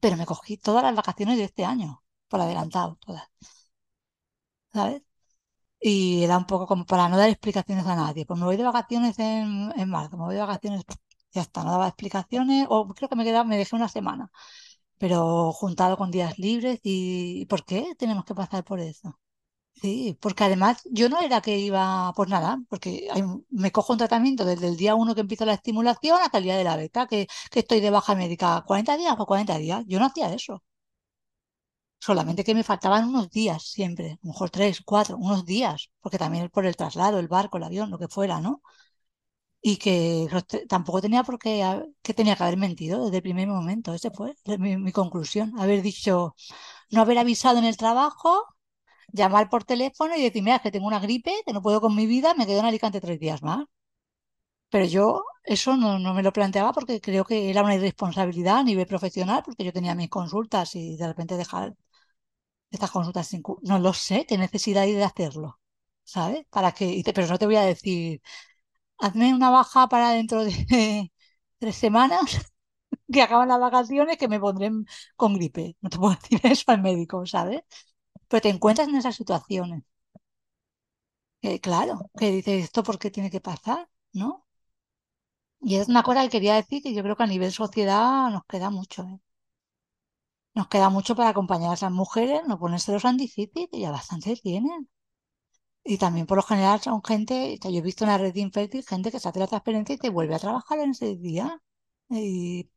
[0.00, 3.24] pero me cogí todas las vacaciones de este año, por adelantado, todas,
[4.72, 5.02] ¿sabes?
[5.80, 8.26] Y era un poco como para no dar explicaciones a nadie.
[8.26, 10.84] Pues me voy de vacaciones en, en marzo, me voy de vacaciones,
[11.32, 14.30] ya está, no daba explicaciones, o creo que me quedaba, me dejé una semana,
[14.98, 19.18] pero juntado con días libres y ¿por qué tenemos que pasar por eso?
[19.80, 23.08] Sí, porque además yo no era que iba por nada, porque
[23.50, 26.56] me cojo un tratamiento desde el día uno que empiezo la estimulación hasta el día
[26.56, 29.84] de la beta, que, estoy de baja médica, 40 días o 40 días.
[29.86, 30.62] Yo no hacía eso.
[32.06, 36.18] Solamente que me faltaban unos días siempre, a lo mejor tres, cuatro, unos días, porque
[36.22, 38.62] también por el traslado, el barco, el avión, lo que fuera, ¿no?
[39.62, 40.28] Y que
[40.68, 41.54] tampoco tenía por qué,
[42.02, 43.94] que tenía que haber mentido desde el primer momento.
[43.94, 45.58] Ese fue mi conclusión.
[45.58, 46.34] Haber dicho,
[46.90, 48.44] no haber avisado en el trabajo,
[49.18, 52.06] llamar por teléfono y decir, mira, que tengo una gripe, que no puedo con mi
[52.06, 53.66] vida, me quedo en Alicante tres días más.
[54.70, 58.62] Pero yo eso no, no, me lo planteaba porque creo que era una irresponsabilidad a
[58.64, 61.74] nivel profesional, porque yo tenía mis consultas y de repente dejar
[62.70, 63.42] estas consultas sin...
[63.62, 65.60] No lo sé, qué necesidad hay de hacerlo,
[66.04, 66.46] ¿sabes?
[66.50, 67.02] Para que...
[67.14, 68.22] Pero no te voy a decir,
[68.98, 71.12] hazme una baja para dentro de
[71.58, 72.22] tres semanas,
[73.12, 74.70] que acaban las vacaciones, que me pondré
[75.16, 75.76] con gripe.
[75.82, 77.62] No te puedo decir eso al médico, ¿sabes?
[78.28, 79.82] Pero te encuentras en esas situaciones.
[81.62, 83.88] claro, que dices, ¿esto por qué tiene que pasar?
[84.12, 84.44] ¿No?
[85.60, 88.44] Y es una cosa que quería decir que yo creo que a nivel sociedad nos
[88.46, 89.02] queda mucho.
[89.02, 89.18] ¿eh?
[90.54, 94.36] Nos queda mucho para acompañar a esas mujeres, no ponérselos tan difícil, que ya bastante
[94.36, 94.88] tienen.
[95.84, 98.84] Y también por lo general son gente, yo he visto en la red de infértil
[98.84, 101.60] gente que se hace la transferencia y te vuelve a trabajar en ese día.
[102.10, 102.70] Y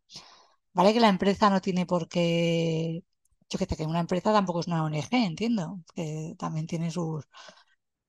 [0.74, 3.04] vale que la empresa no tiene por qué,
[3.50, 7.26] yo que sé, que una empresa tampoco es una ONG, entiendo, que también tiene sus,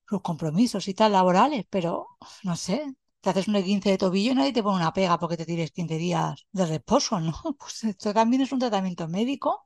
[0.08, 2.08] sus compromisos y tal laborales, pero
[2.44, 5.36] no sé, te haces un 15 de tobillo y nadie te pone una pega porque
[5.36, 7.32] te tires 15 días de reposo, ¿no?
[7.58, 9.64] Pues esto también es un tratamiento médico,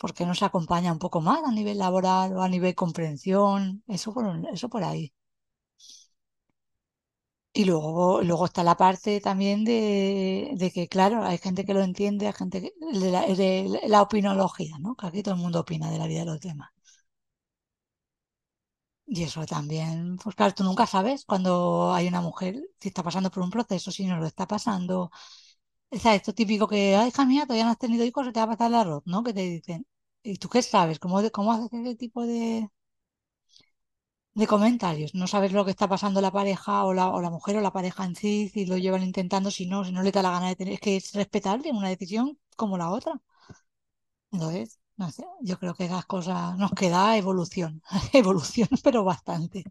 [0.00, 4.12] porque no se acompaña un poco más a nivel laboral o a nivel comprensión, eso
[4.14, 4.24] por,
[4.56, 5.12] eso por ahí.
[7.56, 12.26] Y luego, luego está la parte también de, que, claro, hay gente que lo entiende,
[12.26, 14.94] hay gente que, de la, de la opinología, ¿no?
[14.96, 16.70] Que aquí todo el mundo opina de la vida de los demás.
[19.06, 23.30] Y eso también, pues claro, tú nunca sabes cuando hay una mujer, si está pasando
[23.30, 25.10] por un proceso, si no lo está pasando.
[25.90, 28.40] O sea, esto típico que, ay, hija mía, todavía no has tenido hijos, se te
[28.40, 29.24] va a pasar el arroz, ¿no?
[29.24, 29.86] Que te dicen.
[30.22, 30.98] ¿Y tú qué sabes?
[31.00, 32.68] ¿Cómo, cómo haces ese tipo de,
[34.34, 35.14] de comentarios?
[35.14, 37.72] No sabes lo que está pasando la pareja o la, o la mujer o la
[37.72, 40.48] pareja en sí, si lo llevan intentando, si no, si no le da la gana
[40.48, 40.74] de tener.
[40.74, 43.20] Es que es respetable una decisión como la otra.
[44.32, 47.82] Entonces, no sé, yo creo que esas cosas nos queda evolución,
[48.12, 49.64] evolución, pero bastante.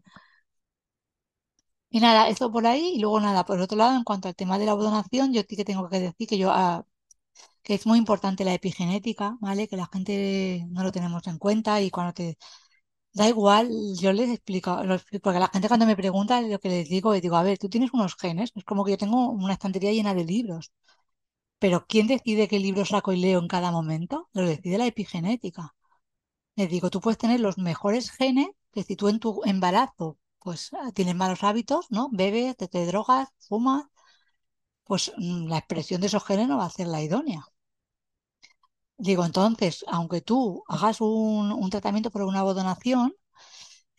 [1.90, 4.58] Y nada, eso por ahí, y luego nada, por otro lado, en cuanto al tema
[4.58, 6.84] de la donación, yo sí que tengo que decir que yo ah,
[7.62, 9.68] que es muy importante la epigenética, ¿vale?
[9.68, 12.38] Que la gente no lo tenemos en cuenta y cuando te
[13.18, 13.68] da igual,
[14.02, 14.70] yo les explico,
[15.22, 17.68] porque la gente cuando me pregunta lo que les digo, les digo, a ver, tú
[17.68, 20.72] tienes unos genes, es como que yo tengo una estantería llena de libros.
[21.58, 24.28] Pero ¿quién decide qué libro saco y leo en cada momento?
[24.34, 25.74] Lo decide la epigenética.
[26.56, 30.72] Les digo, tú puedes tener los mejores genes, que si tú en tu embarazo pues
[30.74, 32.08] ah, tienes malos hábitos, ¿no?
[32.12, 33.84] Bebes, te, drogas, fumas,
[34.84, 37.44] pues mm, la expresión de esos genes no va a ser la idónea.
[38.96, 43.14] Digo, entonces, aunque tú hagas un, un tratamiento por una donación,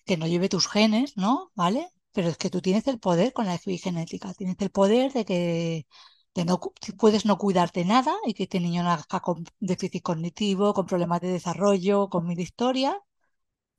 [0.05, 1.51] que no lleve tus genes, ¿no?
[1.55, 1.89] ¿Vale?
[2.13, 6.45] Pero es que tú tienes el poder con la epigenética, tienes el poder de que
[6.45, 6.59] no,
[6.97, 11.29] puedes no cuidarte nada y que este niño nazca con déficit cognitivo, con problemas de
[11.29, 12.95] desarrollo, con mil historias,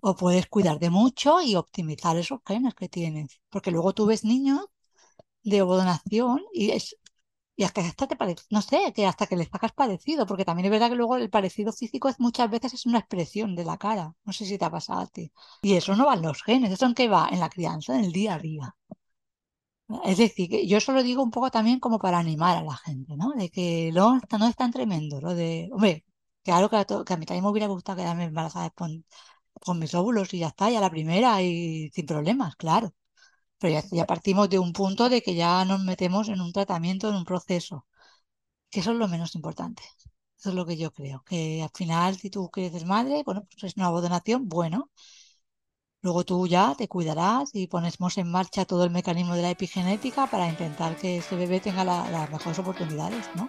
[0.00, 3.40] o puedes cuidarte mucho y optimizar esos genes que tienes.
[3.50, 4.60] Porque luego tú ves niños
[5.42, 6.96] de ovodonación y es
[7.57, 10.70] y hasta te parece, no sé, que hasta que les sacas parecido, porque también es
[10.72, 14.14] verdad que luego el parecido físico muchas veces es una expresión de la cara.
[14.24, 15.32] No sé si te ha pasado a ti.
[15.62, 18.04] Y eso no va en los genes, eso en qué va en la crianza, en
[18.04, 18.76] el día a día.
[20.04, 22.76] Es decir, que yo eso lo digo un poco también como para animar a la
[22.76, 23.30] gente, ¿no?
[23.32, 26.04] De que no, no es tan tremendo, lo de, hombre,
[26.42, 29.04] claro que a, que a mí también me hubiera gustado quedarme embarazada con,
[29.61, 32.94] con mis óvulos y ya está, ya la primera y sin problemas, claro.
[33.66, 37.08] Pero ya, ya, partimos de un punto de que ya nos metemos en un tratamiento,
[37.08, 37.84] en un proceso,
[38.70, 39.82] que eso es lo menos importante.
[40.38, 43.42] Eso es lo que yo creo, que al final si tú quieres ser madre, bueno,
[43.50, 44.90] pues es una donación, bueno,
[46.02, 50.26] Luego tú ya te cuidarás y ponemos en marcha todo el mecanismo de la epigenética
[50.28, 53.48] para intentar que ese bebé tenga las mejores oportunidades, ¿no?